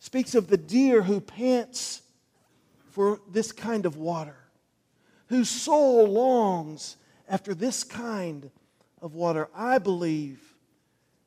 speaks 0.00 0.34
of 0.34 0.48
the 0.48 0.56
deer 0.56 1.02
who 1.02 1.20
pants 1.20 2.02
for 2.90 3.20
this 3.30 3.52
kind 3.52 3.86
of 3.86 3.96
water, 3.96 4.36
whose 5.28 5.48
soul 5.48 6.06
longs 6.06 6.96
after 7.28 7.54
this 7.54 7.84
kind 7.84 8.50
of 9.00 9.14
water. 9.14 9.48
I 9.54 9.78
believe 9.78 10.40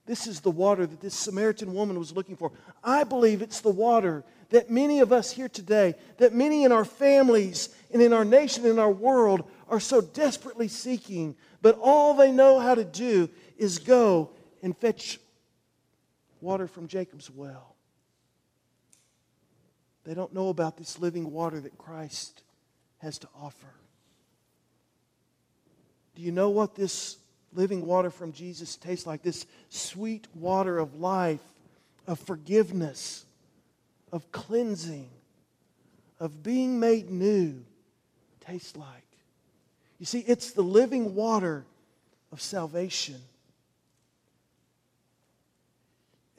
this 0.06 0.28
is 0.28 0.42
the 0.42 0.52
water 0.52 0.86
that 0.86 1.00
this 1.00 1.16
Samaritan 1.16 1.74
woman 1.74 1.98
was 1.98 2.12
looking 2.12 2.36
for. 2.36 2.52
I 2.84 3.06
believe 3.06 3.42
it's 3.42 3.62
the 3.62 3.70
water 3.70 4.24
that 4.50 4.70
many 4.70 5.00
of 5.00 5.14
us 5.14 5.32
here 5.32 5.48
today, 5.48 5.96
that 6.18 6.34
many 6.34 6.66
in 6.66 6.72
our 6.72 6.86
families 6.86 7.70
and 7.92 8.02
in 8.02 8.12
our 8.12 8.26
nation 8.26 8.66
and 8.66 8.80
our 8.80 8.92
world 8.92 9.50
are 9.70 9.80
so 9.80 10.02
desperately 10.02 10.68
seeking, 10.68 11.36
but 11.62 11.78
all 11.82 12.14
they 12.14 12.32
know 12.32 12.60
how 12.60 12.76
to 12.76 12.84
do 12.84 13.30
is 13.58 13.80
go 13.80 14.32
and 14.62 14.78
fetch 14.78 15.20
water 16.42 16.68
from 16.68 16.88
Jacob's 16.88 17.30
well. 17.30 17.73
They 20.04 20.14
don't 20.14 20.34
know 20.34 20.50
about 20.50 20.78
this 20.78 21.00
living 21.00 21.32
water 21.32 21.60
that 21.60 21.78
Christ 21.78 22.42
has 23.00 23.18
to 23.20 23.28
offer. 23.42 23.74
Do 26.16 26.22
you 26.22 26.32
know 26.32 26.50
what 26.50 26.76
this 26.76 27.18
living 27.54 27.86
water 27.86 28.10
from 28.10 28.34
Jesus 28.34 28.76
tastes 28.76 29.08
like 29.08 29.22
this 29.22 29.46
sweet 29.70 30.28
water 30.36 30.80
of 30.80 30.96
life, 30.96 31.42
of 32.08 32.20
forgiveness, 32.20 33.26
of 34.12 34.32
cleansing, 34.32 35.10
of 36.20 36.44
being 36.44 36.80
made 36.80 37.10
new 37.10 37.64
tastes 38.40 38.76
like. 38.76 38.88
You 40.00 40.06
see, 40.06 40.20
it's 40.20 40.52
the 40.52 40.62
living 40.62 41.16
water 41.16 41.66
of 42.32 42.42
salvation. 42.42 43.22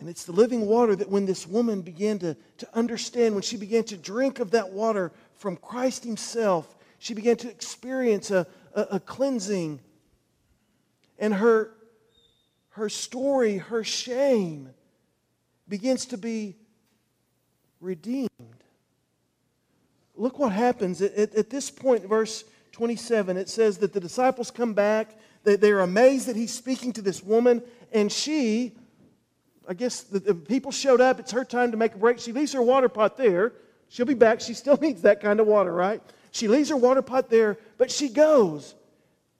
And 0.04 0.10
it's 0.10 0.24
the 0.24 0.32
living 0.32 0.66
water 0.66 0.94
that 0.94 1.08
when 1.08 1.24
this 1.24 1.46
woman 1.46 1.80
began 1.80 2.18
to, 2.18 2.36
to 2.58 2.68
understand, 2.74 3.32
when 3.32 3.40
she 3.40 3.56
began 3.56 3.84
to 3.84 3.96
drink 3.96 4.38
of 4.38 4.50
that 4.50 4.70
water 4.70 5.12
from 5.32 5.56
Christ 5.56 6.04
Himself, 6.04 6.76
she 6.98 7.14
began 7.14 7.36
to 7.36 7.48
experience 7.48 8.30
a, 8.30 8.46
a, 8.74 8.82
a 8.82 9.00
cleansing 9.00 9.80
and 11.18 11.32
her, 11.32 11.70
her 12.72 12.90
story, 12.90 13.56
her 13.56 13.82
shame, 13.82 14.68
begins 15.68 16.04
to 16.04 16.18
be 16.18 16.56
redeemed. 17.80 18.28
Look 20.14 20.38
what 20.38 20.52
happens. 20.52 21.00
At, 21.00 21.14
at, 21.14 21.34
at, 21.34 21.48
this 21.48 21.70
point, 21.70 22.04
verse 22.06 22.44
27, 22.72 23.38
it 23.38 23.48
says 23.48 23.78
that 23.78 23.94
the 23.94 24.00
disciples 24.00 24.50
come 24.50 24.74
back. 24.74 25.18
They, 25.44 25.56
they're 25.56 25.80
amazed 25.80 26.28
that 26.28 26.36
he's 26.36 26.52
speaking 26.52 26.92
to 26.92 27.00
this 27.00 27.22
woman, 27.22 27.62
and 27.90 28.12
she, 28.12 28.76
I 29.68 29.74
guess 29.74 30.02
the, 30.02 30.18
the 30.18 30.34
people 30.34 30.72
showed 30.72 31.00
up. 31.00 31.18
It's 31.18 31.32
her 31.32 31.44
time 31.44 31.70
to 31.70 31.76
make 31.76 31.94
a 31.94 31.98
break. 31.98 32.18
She 32.18 32.32
leaves 32.32 32.52
her 32.52 32.62
water 32.62 32.88
pot 32.88 33.16
there. 33.16 33.52
She'll 33.88 34.06
be 34.06 34.14
back. 34.14 34.40
She 34.40 34.54
still 34.54 34.76
needs 34.80 35.02
that 35.02 35.20
kind 35.20 35.40
of 35.40 35.46
water, 35.46 35.72
right? 35.72 36.02
She 36.30 36.48
leaves 36.48 36.68
her 36.70 36.76
water 36.76 37.02
pot 37.02 37.30
there, 37.30 37.58
but 37.78 37.90
she 37.90 38.08
goes. 38.08 38.74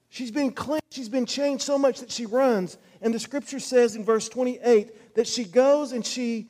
She's 0.08 0.30
been 0.30 0.52
cleansed, 0.52 0.84
she's 0.90 1.08
been 1.08 1.26
changed 1.26 1.64
so 1.64 1.76
much 1.76 1.98
that 1.98 2.10
she 2.10 2.24
runs. 2.24 2.78
And 3.02 3.12
the 3.12 3.18
scripture 3.18 3.58
says 3.58 3.96
in 3.96 4.04
verse 4.04 4.28
28 4.28 5.16
that 5.16 5.26
she 5.26 5.44
goes 5.44 5.90
and 5.90 6.06
she 6.06 6.46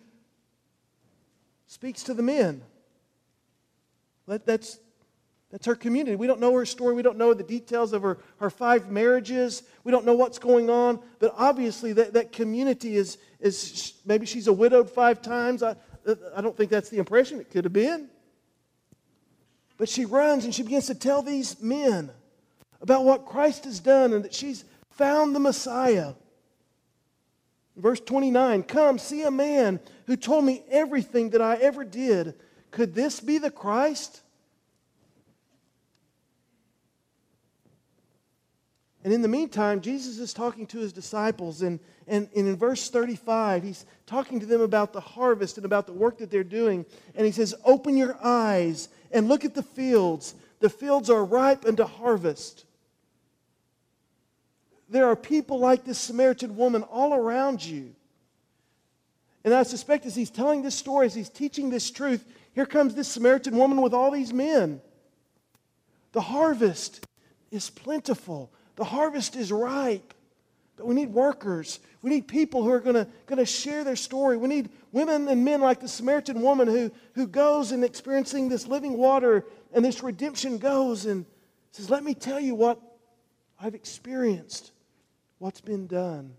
speaks 1.66 2.02
to 2.04 2.14
the 2.14 2.22
men. 2.22 2.62
that's, 4.26 4.78
that's 5.54 5.66
her 5.66 5.76
community. 5.76 6.16
We 6.16 6.26
don't 6.26 6.40
know 6.40 6.52
her 6.54 6.66
story. 6.66 6.96
We 6.96 7.02
don't 7.02 7.16
know 7.16 7.32
the 7.32 7.44
details 7.44 7.92
of 7.92 8.02
her, 8.02 8.18
her 8.38 8.50
five 8.50 8.90
marriages. 8.90 9.62
We 9.84 9.92
don't 9.92 10.04
know 10.04 10.14
what's 10.14 10.40
going 10.40 10.68
on. 10.68 10.98
But 11.20 11.32
obviously, 11.36 11.92
that, 11.92 12.14
that 12.14 12.32
community 12.32 12.96
is, 12.96 13.18
is 13.38 13.92
maybe 14.04 14.26
she's 14.26 14.48
a 14.48 14.52
widowed 14.52 14.90
five 14.90 15.22
times. 15.22 15.62
I, 15.62 15.76
I 16.34 16.40
don't 16.40 16.56
think 16.56 16.72
that's 16.72 16.88
the 16.88 16.98
impression. 16.98 17.38
It 17.38 17.52
could 17.52 17.62
have 17.62 17.72
been. 17.72 18.08
But 19.78 19.88
she 19.88 20.06
runs 20.06 20.44
and 20.44 20.52
she 20.52 20.64
begins 20.64 20.88
to 20.88 20.94
tell 20.96 21.22
these 21.22 21.62
men 21.62 22.10
about 22.80 23.04
what 23.04 23.24
Christ 23.24 23.64
has 23.64 23.78
done 23.78 24.12
and 24.12 24.24
that 24.24 24.34
she's 24.34 24.64
found 24.90 25.36
the 25.36 25.40
Messiah. 25.40 26.14
Verse 27.76 28.00
29 28.00 28.64
Come, 28.64 28.98
see 28.98 29.22
a 29.22 29.30
man 29.30 29.78
who 30.08 30.16
told 30.16 30.44
me 30.44 30.64
everything 30.68 31.30
that 31.30 31.40
I 31.40 31.58
ever 31.58 31.84
did. 31.84 32.34
Could 32.72 32.96
this 32.96 33.20
be 33.20 33.38
the 33.38 33.52
Christ? 33.52 34.22
And 39.04 39.12
in 39.12 39.22
the 39.22 39.28
meantime, 39.28 39.82
Jesus 39.82 40.18
is 40.18 40.32
talking 40.32 40.66
to 40.68 40.78
his 40.78 40.92
disciples. 40.92 41.60
And, 41.62 41.78
and, 42.08 42.28
and, 42.34 42.48
in 42.48 42.56
verse 42.56 42.88
35, 42.88 43.62
he's 43.62 43.84
talking 44.06 44.40
to 44.40 44.46
them 44.46 44.62
about 44.62 44.92
the 44.92 45.00
harvest 45.00 45.58
and 45.58 45.66
about 45.66 45.86
the 45.86 45.92
work 45.92 46.18
that 46.18 46.30
they're 46.30 46.42
doing. 46.42 46.86
And 47.14 47.26
he 47.26 47.32
says, 47.32 47.54
Open 47.64 47.96
your 47.96 48.16
eyes 48.24 48.88
and 49.12 49.28
look 49.28 49.44
at 49.44 49.54
the 49.54 49.62
fields. 49.62 50.34
The 50.60 50.70
fields 50.70 51.10
are 51.10 51.22
ripe 51.22 51.66
unto 51.66 51.84
harvest 51.84 52.64
there 54.88 55.06
are 55.06 55.16
people 55.16 55.58
like 55.58 55.84
this 55.84 55.98
Samaritan 55.98 56.56
woman 56.56 56.82
all 56.84 57.14
around 57.14 57.64
you. 57.64 57.94
And 59.44 59.52
I 59.52 59.62
suspect 59.62 60.06
as 60.06 60.14
he's 60.14 60.30
telling 60.30 60.62
this 60.62 60.74
story, 60.74 61.06
as 61.06 61.14
he's 61.14 61.28
teaching 61.28 61.68
this 61.68 61.90
truth, 61.90 62.24
here 62.54 62.64
comes 62.66 62.94
this 62.94 63.08
Samaritan 63.08 63.56
woman 63.56 63.82
with 63.82 63.92
all 63.92 64.10
these 64.10 64.32
men. 64.32 64.80
The 66.12 66.20
harvest 66.20 67.06
is 67.50 67.70
plentiful, 67.70 68.52
the 68.76 68.84
harvest 68.84 69.37
is 69.37 69.52
ripe. 69.52 70.14
But 70.76 70.87
we 70.87 70.94
need 70.94 71.12
workers. 71.12 71.78
We 72.02 72.10
need 72.10 72.26
people 72.26 72.62
who 72.62 72.70
are 72.70 72.80
going 72.80 73.06
to 73.28 73.46
share 73.46 73.84
their 73.84 73.96
story. 73.96 74.37
We 74.37 74.48
need 74.48 74.70
women 74.92 75.28
and 75.28 75.44
men 75.44 75.60
like 75.60 75.80
the 75.80 75.88
Samaritan 75.88 76.40
woman 76.42 76.66
who, 76.68 76.90
who 77.14 77.26
goes 77.26 77.70
and 77.70 77.84
experiencing 77.84 78.48
this 78.48 78.66
living 78.66 78.96
water 78.96 79.44
and 79.72 79.84
this 79.84 80.02
redemption 80.02 80.58
goes 80.58 81.06
and 81.06 81.26
says, 81.72 81.90
Let 81.90 82.02
me 82.02 82.14
tell 82.14 82.40
you 82.40 82.54
what 82.54 82.80
I've 83.60 83.74
experienced 83.74 84.72
what's 85.38 85.60
been 85.60 85.87
done. 85.87 86.34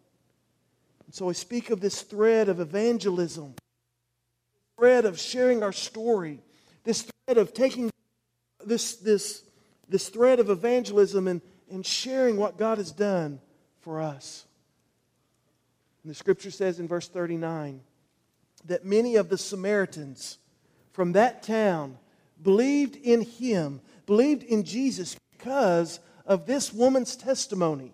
And 1.05 1.13
so 1.13 1.29
I 1.29 1.33
speak 1.33 1.69
of 1.69 1.79
this 1.79 2.01
thread 2.01 2.49
of 2.49 2.59
evangelism, 2.59 3.55
thread 4.77 5.05
of 5.05 5.19
sharing 5.19 5.63
our 5.63 5.71
story, 5.71 6.41
this 6.83 7.07
thread 7.25 7.37
of 7.37 7.53
taking 7.53 7.89
this, 8.65 8.95
this, 8.95 9.43
this 9.87 10.09
thread 10.09 10.39
of 10.39 10.49
evangelism 10.49 11.27
and, 11.27 11.41
and 11.71 11.85
sharing 11.85 12.37
what 12.37 12.57
God 12.57 12.77
has 12.77 12.91
done 12.91 13.39
for 13.81 14.01
us. 14.01 14.45
And 16.03 16.11
the 16.11 16.15
scripture 16.15 16.51
says 16.51 16.79
in 16.79 16.87
verse 16.87 17.07
39 17.07 17.81
that 18.65 18.85
many 18.85 19.15
of 19.15 19.29
the 19.29 19.37
Samaritans 19.37 20.37
from 20.93 21.13
that 21.13 21.43
town 21.43 21.97
believed 22.41 22.95
in 22.95 23.21
him, 23.21 23.81
believed 24.05 24.43
in 24.43 24.63
Jesus 24.63 25.17
because 25.31 25.99
of 26.25 26.45
this 26.45 26.71
woman's 26.73 27.15
testimony. 27.15 27.93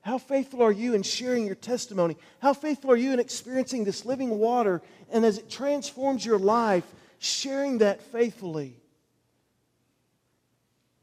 How 0.00 0.18
faithful 0.18 0.62
are 0.62 0.72
you 0.72 0.94
in 0.94 1.02
sharing 1.02 1.46
your 1.46 1.54
testimony? 1.54 2.16
How 2.40 2.52
faithful 2.52 2.90
are 2.90 2.96
you 2.96 3.12
in 3.12 3.20
experiencing 3.20 3.84
this 3.84 4.04
living 4.04 4.38
water 4.38 4.82
and 5.10 5.24
as 5.24 5.38
it 5.38 5.48
transforms 5.48 6.26
your 6.26 6.38
life, 6.38 6.84
sharing 7.18 7.78
that 7.78 8.02
faithfully? 8.02 8.76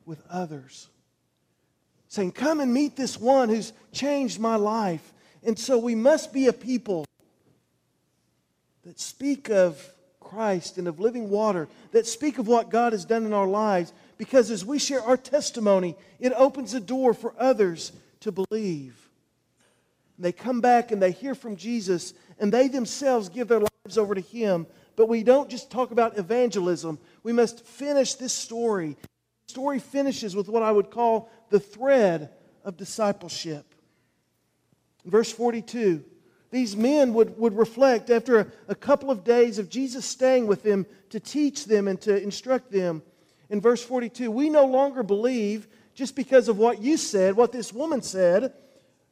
With 0.05 0.21
others. 0.29 0.87
Saying, 2.07 2.33
Come 2.33 2.59
and 2.59 2.73
meet 2.73 2.95
this 2.95 3.19
one 3.19 3.49
who's 3.49 3.73
changed 3.91 4.39
my 4.39 4.55
life. 4.55 5.13
And 5.43 5.57
so 5.57 5.77
we 5.77 5.95
must 5.95 6.33
be 6.33 6.47
a 6.47 6.53
people 6.53 7.05
that 8.83 8.99
speak 8.99 9.49
of 9.49 9.93
Christ 10.19 10.77
and 10.77 10.87
of 10.87 10.99
living 10.99 11.29
water, 11.29 11.67
that 11.91 12.07
speak 12.07 12.37
of 12.37 12.47
what 12.47 12.69
God 12.69 12.93
has 12.93 13.05
done 13.05 13.25
in 13.25 13.33
our 13.33 13.47
lives, 13.47 13.91
because 14.17 14.49
as 14.49 14.63
we 14.63 14.79
share 14.79 15.01
our 15.01 15.17
testimony, 15.17 15.95
it 16.19 16.31
opens 16.35 16.73
a 16.73 16.79
door 16.79 17.13
for 17.13 17.33
others 17.37 17.91
to 18.21 18.31
believe. 18.31 19.09
And 20.15 20.25
they 20.25 20.31
come 20.31 20.61
back 20.61 20.91
and 20.91 21.01
they 21.01 21.11
hear 21.11 21.35
from 21.35 21.55
Jesus, 21.55 22.13
and 22.39 22.51
they 22.51 22.67
themselves 22.67 23.29
give 23.29 23.47
their 23.47 23.59
lives 23.59 23.97
over 23.97 24.15
to 24.15 24.21
Him. 24.21 24.67
But 24.95 25.09
we 25.09 25.23
don't 25.23 25.49
just 25.49 25.71
talk 25.71 25.91
about 25.91 26.17
evangelism, 26.17 26.99
we 27.23 27.33
must 27.33 27.65
finish 27.65 28.13
this 28.15 28.33
story. 28.33 28.97
Story 29.51 29.79
finishes 29.79 30.33
with 30.33 30.47
what 30.47 30.63
I 30.63 30.71
would 30.71 30.89
call 30.89 31.29
the 31.49 31.59
thread 31.59 32.29
of 32.63 32.77
discipleship. 32.77 33.75
In 35.03 35.11
verse 35.11 35.29
42, 35.29 36.05
these 36.51 36.77
men 36.77 37.13
would, 37.13 37.37
would 37.37 37.57
reflect 37.57 38.09
after 38.09 38.39
a, 38.39 38.47
a 38.69 38.75
couple 38.75 39.11
of 39.11 39.25
days 39.25 39.59
of 39.59 39.69
Jesus 39.69 40.05
staying 40.05 40.47
with 40.47 40.63
them 40.63 40.85
to 41.09 41.19
teach 41.19 41.65
them 41.65 41.89
and 41.89 41.99
to 42.01 42.21
instruct 42.21 42.71
them. 42.71 43.03
In 43.49 43.59
verse 43.59 43.83
42, 43.83 44.31
we 44.31 44.49
no 44.49 44.65
longer 44.65 45.03
believe 45.03 45.67
just 45.95 46.15
because 46.15 46.47
of 46.47 46.57
what 46.57 46.81
you 46.81 46.95
said, 46.95 47.35
what 47.35 47.51
this 47.51 47.73
woman 47.73 48.01
said, 48.01 48.53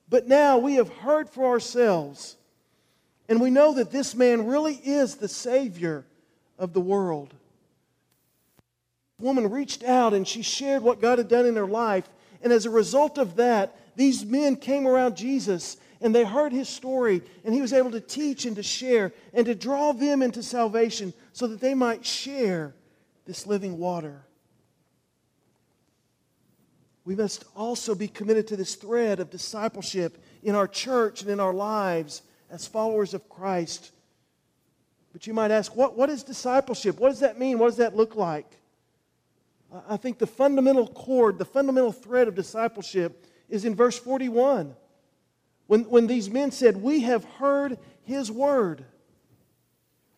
but 0.07 0.25
now 0.25 0.57
we 0.57 0.75
have 0.75 0.89
heard 0.89 1.29
for 1.29 1.47
ourselves. 1.47 2.37
And 3.27 3.41
we 3.41 3.49
know 3.49 3.73
that 3.73 3.91
this 3.91 4.15
man 4.15 4.45
really 4.45 4.75
is 4.75 5.15
the 5.15 5.27
Savior 5.27 6.05
of 6.57 6.71
the 6.71 6.81
world. 6.81 7.33
Woman 9.19 9.49
reached 9.49 9.83
out 9.83 10.13
and 10.13 10.27
she 10.27 10.41
shared 10.41 10.81
what 10.81 11.01
God 11.01 11.17
had 11.17 11.27
done 11.27 11.45
in 11.45 11.55
her 11.55 11.67
life. 11.67 12.09
And 12.41 12.53
as 12.53 12.65
a 12.65 12.69
result 12.69 13.17
of 13.17 13.35
that, 13.35 13.75
these 13.95 14.25
men 14.25 14.55
came 14.55 14.87
around 14.87 15.17
Jesus 15.17 15.77
and 16.01 16.15
they 16.15 16.23
heard 16.23 16.53
his 16.53 16.69
story, 16.69 17.21
and 17.43 17.53
he 17.53 17.59
was 17.59 17.73
able 17.73 17.91
to 17.91 17.99
teach 17.99 18.45
and 18.45 18.55
to 18.55 18.63
share 18.63 19.11
and 19.33 19.45
to 19.45 19.53
draw 19.53 19.91
them 19.91 20.21
into 20.21 20.41
salvation 20.41 21.13
so 21.33 21.45
that 21.47 21.59
they 21.59 21.73
might 21.73 22.05
share 22.05 22.73
this 23.25 23.45
living 23.45 23.77
water. 23.77 24.23
We 27.03 27.15
must 27.15 27.43
also 27.55 27.95
be 27.95 28.07
committed 28.07 28.47
to 28.47 28.55
this 28.55 28.75
thread 28.75 29.19
of 29.19 29.29
discipleship 29.29 30.23
in 30.43 30.55
our 30.55 30.67
church 30.67 31.21
and 31.21 31.29
in 31.29 31.39
our 31.39 31.53
lives 31.53 32.21
as 32.49 32.65
followers 32.65 33.13
of 33.13 33.27
Christ. 33.27 33.91
But 35.11 35.27
you 35.27 35.33
might 35.33 35.51
ask, 35.51 35.75
what, 35.75 35.97
what 35.97 36.09
is 36.09 36.23
discipleship? 36.23 36.99
What 36.99 37.09
does 37.09 37.19
that 37.19 37.37
mean? 37.37 37.59
What 37.59 37.67
does 37.67 37.77
that 37.77 37.95
look 37.95 38.15
like? 38.15 38.58
I 39.87 39.97
think 39.97 40.17
the 40.17 40.27
fundamental 40.27 40.87
cord, 40.87 41.37
the 41.37 41.45
fundamental 41.45 41.91
thread 41.91 42.27
of 42.27 42.35
discipleship 42.35 43.25
is 43.49 43.65
in 43.65 43.75
verse 43.75 43.97
41. 43.97 44.75
When, 45.67 45.81
when 45.83 46.07
these 46.07 46.29
men 46.29 46.51
said, 46.51 46.77
We 46.77 47.01
have 47.01 47.23
heard 47.23 47.77
his 48.03 48.31
word. 48.31 48.85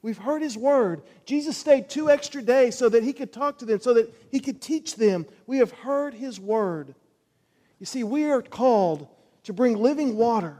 We've 0.01 0.17
heard 0.17 0.41
his 0.41 0.57
word. 0.57 1.03
Jesus 1.25 1.57
stayed 1.57 1.89
two 1.89 2.09
extra 2.09 2.41
days 2.41 2.77
so 2.77 2.89
that 2.89 3.03
he 3.03 3.13
could 3.13 3.31
talk 3.31 3.59
to 3.59 3.65
them, 3.65 3.79
so 3.79 3.93
that 3.93 4.13
he 4.31 4.39
could 4.39 4.61
teach 4.61 4.95
them. 4.95 5.25
We 5.45 5.57
have 5.57 5.71
heard 5.71 6.13
his 6.13 6.39
word. 6.39 6.95
You 7.79 7.85
see, 7.85 8.03
we 8.03 8.25
are 8.25 8.41
called 8.41 9.07
to 9.43 9.53
bring 9.53 9.77
living 9.77 10.17
water, 10.17 10.57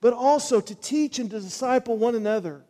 but 0.00 0.12
also 0.12 0.60
to 0.60 0.74
teach 0.74 1.18
and 1.18 1.30
to 1.30 1.40
disciple 1.40 1.98
one 1.98 2.14
another. 2.14 2.62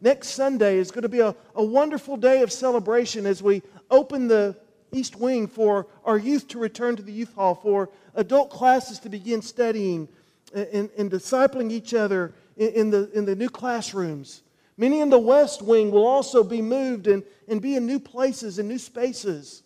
Next 0.00 0.28
Sunday 0.28 0.76
is 0.76 0.90
going 0.90 1.02
to 1.02 1.08
be 1.08 1.20
a, 1.20 1.34
a 1.54 1.64
wonderful 1.64 2.16
day 2.16 2.42
of 2.42 2.52
celebration 2.52 3.24
as 3.24 3.42
we 3.42 3.62
open 3.90 4.28
the 4.28 4.56
East 4.92 5.16
Wing 5.16 5.46
for 5.46 5.86
our 6.04 6.18
youth 6.18 6.48
to 6.48 6.58
return 6.58 6.96
to 6.96 7.02
the 7.02 7.12
youth 7.12 7.34
hall, 7.34 7.54
for 7.54 7.90
adult 8.14 8.50
classes 8.50 8.98
to 9.00 9.08
begin 9.08 9.42
studying 9.42 10.08
and, 10.54 10.90
and 10.96 11.10
discipling 11.10 11.70
each 11.70 11.94
other 11.94 12.34
in, 12.56 12.68
in, 12.68 12.90
the, 12.90 13.10
in 13.12 13.24
the 13.24 13.36
new 13.36 13.50
classrooms. 13.50 14.42
Many 14.76 15.00
in 15.00 15.10
the 15.10 15.18
West 15.18 15.62
Wing 15.62 15.90
will 15.90 16.06
also 16.06 16.44
be 16.44 16.60
moved 16.60 17.06
and, 17.06 17.22
and 17.48 17.62
be 17.62 17.76
in 17.76 17.86
new 17.86 17.98
places 17.98 18.58
and 18.58 18.68
new 18.68 18.78
spaces. 18.78 19.62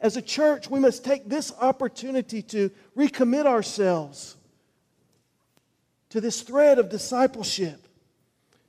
As 0.00 0.16
a 0.16 0.22
church, 0.22 0.70
we 0.70 0.80
must 0.80 1.04
take 1.04 1.28
this 1.28 1.52
opportunity 1.60 2.42
to 2.42 2.70
recommit 2.96 3.44
ourselves 3.46 4.36
to 6.10 6.20
this 6.20 6.42
thread 6.42 6.78
of 6.78 6.88
discipleship, 6.88 7.86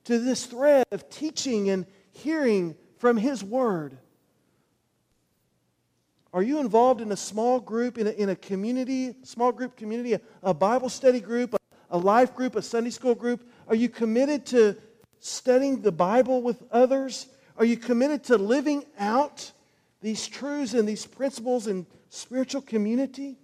to 0.06 0.20
this 0.20 0.46
thread 0.46 0.86
of 0.92 1.10
teaching 1.10 1.70
and 1.70 1.86
hearing 2.12 2.76
from 2.98 3.18
His 3.18 3.44
Word. 3.44 3.98
Are 6.34 6.42
you 6.42 6.60
involved 6.60 7.02
in 7.02 7.12
a 7.12 7.18
small 7.18 7.60
group, 7.60 7.98
in 7.98 8.08
a, 8.08 8.12
in 8.12 8.30
a 8.30 8.36
community, 8.36 9.16
small 9.24 9.52
group 9.52 9.76
community, 9.76 10.14
a, 10.14 10.22
a 10.44 10.54
Bible 10.54 10.88
study 10.90 11.20
group, 11.20 11.54
a, 11.54 11.58
a 11.90 11.98
life 11.98 12.34
group, 12.34 12.56
a 12.56 12.62
Sunday 12.62 12.90
school 12.90 13.16
group? 13.16 13.50
Are 13.68 13.76
you 13.76 13.90
committed 13.90 14.46
to 14.48 14.78
studying 15.20 15.82
the 15.82 15.92
Bible 15.92 16.42
with 16.42 16.64
others? 16.72 17.28
Are 17.58 17.66
you 17.66 17.76
committed 17.76 18.24
to 18.26 18.38
living 18.38 18.86
out 18.98 19.52
these 20.02 20.26
truths 20.26 20.74
and 20.74 20.88
these 20.88 21.06
principles 21.06 21.68
in 21.68 21.86
spiritual 22.10 22.62
community? 22.62 23.38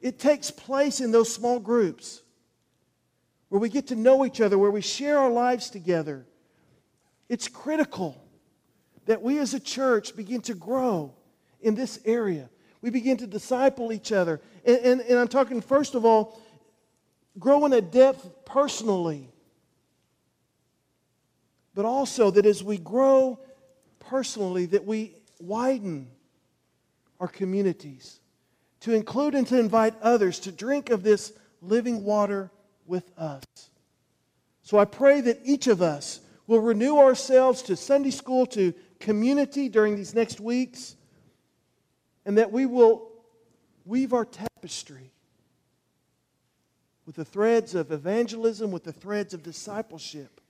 It 0.00 0.18
takes 0.18 0.50
place 0.50 1.00
in 1.00 1.10
those 1.10 1.32
small 1.32 1.60
groups 1.60 2.22
where 3.50 3.60
we 3.60 3.68
get 3.68 3.88
to 3.88 3.96
know 3.96 4.24
each 4.24 4.40
other, 4.40 4.56
where 4.56 4.70
we 4.70 4.80
share 4.80 5.18
our 5.18 5.30
lives 5.30 5.68
together. 5.68 6.26
It's 7.28 7.48
critical 7.48 8.24
that 9.04 9.20
we 9.20 9.38
as 9.38 9.52
a 9.52 9.60
church 9.60 10.16
begin 10.16 10.40
to 10.42 10.54
grow 10.54 11.14
in 11.60 11.74
this 11.74 11.98
area. 12.04 12.48
We 12.80 12.90
begin 12.90 13.16
to 13.18 13.26
disciple 13.26 13.92
each 13.92 14.12
other. 14.12 14.40
And, 14.64 14.78
and, 14.78 15.00
and 15.00 15.18
I'm 15.18 15.28
talking, 15.28 15.60
first 15.60 15.94
of 15.94 16.04
all, 16.04 16.40
growing 17.38 17.72
a 17.72 17.80
depth 17.80 18.28
personally. 18.44 19.28
But 21.74 21.84
also 21.84 22.30
that 22.30 22.46
as 22.46 22.62
we 22.62 22.78
grow 22.78 23.38
personally, 24.00 24.66
that 24.66 24.84
we 24.84 25.14
widen 25.40 26.08
our 27.20 27.28
communities 27.28 28.20
to 28.80 28.94
include 28.94 29.34
and 29.34 29.46
to 29.48 29.58
invite 29.58 29.94
others 30.00 30.38
to 30.40 30.52
drink 30.52 30.90
of 30.90 31.02
this 31.02 31.32
living 31.60 32.04
water 32.04 32.50
with 32.86 33.10
us. 33.18 33.44
So 34.62 34.78
I 34.78 34.84
pray 34.84 35.20
that 35.22 35.40
each 35.44 35.66
of 35.66 35.82
us 35.82 36.20
will 36.46 36.60
renew 36.60 36.98
ourselves 36.98 37.62
to 37.62 37.76
Sunday 37.76 38.10
school, 38.10 38.46
to 38.46 38.72
community 39.00 39.68
during 39.68 39.96
these 39.96 40.14
next 40.14 40.40
weeks 40.40 40.96
and 42.28 42.36
that 42.36 42.52
we 42.52 42.66
will 42.66 43.08
weave 43.86 44.12
our 44.12 44.26
tapestry 44.26 45.10
with 47.06 47.16
the 47.16 47.24
threads 47.24 47.74
of 47.74 47.90
evangelism, 47.90 48.70
with 48.70 48.84
the 48.84 48.92
threads 48.92 49.32
of 49.32 49.42
discipleship. 49.42 50.42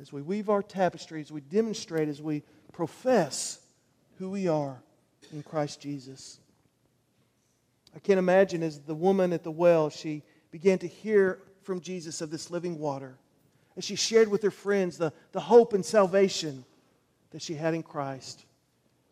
As 0.00 0.14
we 0.14 0.22
weave 0.22 0.48
our 0.48 0.62
tapestry, 0.62 1.20
as 1.20 1.30
we 1.30 1.42
demonstrate, 1.42 2.08
as 2.08 2.22
we 2.22 2.42
profess 2.72 3.60
who 4.16 4.30
we 4.30 4.48
are 4.48 4.82
in 5.30 5.42
Christ 5.42 5.78
Jesus. 5.82 6.40
I 7.94 7.98
can't 7.98 8.18
imagine 8.18 8.62
as 8.62 8.78
the 8.80 8.94
woman 8.94 9.34
at 9.34 9.44
the 9.44 9.50
well, 9.50 9.90
she 9.90 10.22
began 10.50 10.78
to 10.78 10.88
hear 10.88 11.40
from 11.64 11.82
Jesus 11.82 12.22
of 12.22 12.30
this 12.30 12.50
living 12.50 12.78
water. 12.78 13.18
As 13.76 13.84
she 13.84 13.94
shared 13.94 14.28
with 14.28 14.42
her 14.42 14.50
friends 14.50 14.96
the, 14.96 15.12
the 15.32 15.40
hope 15.40 15.74
and 15.74 15.84
salvation 15.84 16.64
that 17.30 17.42
she 17.42 17.56
had 17.56 17.74
in 17.74 17.82
Christ, 17.82 18.46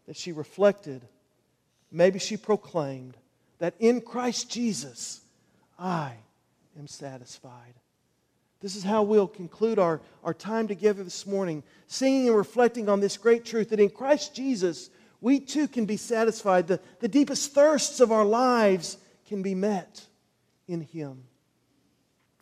that 0.06 0.16
she 0.16 0.32
reflected 0.32 1.02
Maybe 1.90 2.18
she 2.18 2.36
proclaimed 2.36 3.16
that 3.58 3.74
in 3.78 4.00
Christ 4.00 4.50
Jesus, 4.50 5.20
I 5.78 6.12
am 6.78 6.86
satisfied. 6.86 7.74
This 8.60 8.74
is 8.74 8.82
how 8.82 9.02
we'll 9.04 9.28
conclude 9.28 9.78
our, 9.78 10.00
our 10.24 10.34
time 10.34 10.66
together 10.66 11.04
this 11.04 11.26
morning, 11.26 11.62
singing 11.86 12.28
and 12.28 12.36
reflecting 12.36 12.88
on 12.88 13.00
this 13.00 13.16
great 13.16 13.44
truth 13.44 13.70
that 13.70 13.80
in 13.80 13.88
Christ 13.88 14.34
Jesus, 14.34 14.90
we 15.20 15.38
too 15.38 15.68
can 15.68 15.86
be 15.86 15.96
satisfied. 15.96 16.66
The, 16.66 16.80
the 17.00 17.08
deepest 17.08 17.54
thirsts 17.54 18.00
of 18.00 18.10
our 18.10 18.24
lives 18.24 18.98
can 19.26 19.42
be 19.42 19.54
met 19.54 20.04
in 20.66 20.80
Him. 20.80 21.22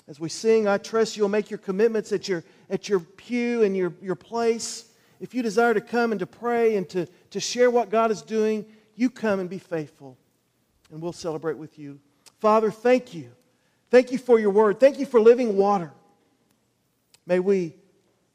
As 0.09 0.21
we 0.21 0.29
sing, 0.29 0.69
I 0.69 0.79
trust 0.79 1.17
you'll 1.17 1.29
make 1.29 1.51
your 1.51 1.59
commitments 1.59 2.13
at 2.13 2.29
your, 2.29 2.45
at 2.71 2.89
your 2.89 3.01
pew 3.01 3.63
and 3.63 3.77
your, 3.77 3.93
your 4.01 4.15
place. 4.15 4.87
If 5.21 5.35
you 5.35 5.43
desire 5.43 5.75
to 5.75 5.81
come 5.81 6.13
and 6.13 6.19
to 6.21 6.27
pray 6.27 6.77
and 6.77 6.89
to, 6.91 7.07
to 7.31 7.41
share 7.41 7.71
what 7.71 7.91
God 7.91 8.11
is 8.11 8.23
doing, 8.23 8.65
you 8.97 9.11
come 9.11 9.41
and 9.41 9.49
be 9.49 9.59
faithful, 9.59 10.17
and 10.91 11.01
we'll 11.01 11.13
celebrate 11.13 11.59
with 11.59 11.79
you. 11.79 12.01
Father, 12.41 12.71
thank 12.71 13.15
you. 13.15 13.31
Thank 13.91 14.13
you 14.13 14.19
for 14.19 14.39
your 14.39 14.51
word. 14.51 14.81
Thank 14.81 14.99
you 14.99 15.07
for 15.07 15.21
living 15.21 15.57
water. 15.57 15.93
May 17.27 17.41
we 17.41 17.75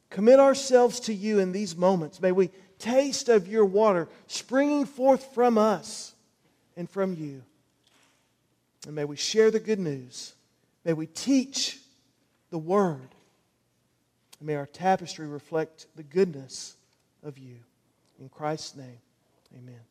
commit 0.10 0.40
ourselves 0.40 1.00
to 1.02 1.14
you 1.14 1.40
in 1.40 1.52
these 1.52 1.76
moments. 1.76 2.22
May 2.22 2.32
we 2.32 2.50
taste 2.80 3.30
of 3.30 3.48
your 3.48 3.66
water 3.66 4.08
springing 4.28 4.86
forth 4.86 5.34
from 5.34 5.58
us 5.58 6.14
and 6.76 6.90
from 6.90 7.14
you. 7.14 7.44
And 8.86 8.96
may 8.96 9.06
we 9.06 9.16
share 9.16 9.52
the 9.52 9.60
good 9.60 9.80
news. 9.80 10.34
May 10.84 10.94
we 10.94 11.06
teach 11.06 11.80
the 12.50 12.58
word. 12.58 13.10
And 14.40 14.48
may 14.48 14.56
our 14.56 14.66
tapestry 14.66 15.28
reflect 15.28 15.86
the 15.96 16.04
goodness 16.04 16.76
of 17.24 17.38
you. 17.38 17.58
In 18.20 18.30
Christ's 18.30 18.76
name. 18.76 19.00
Amen. 19.56 19.91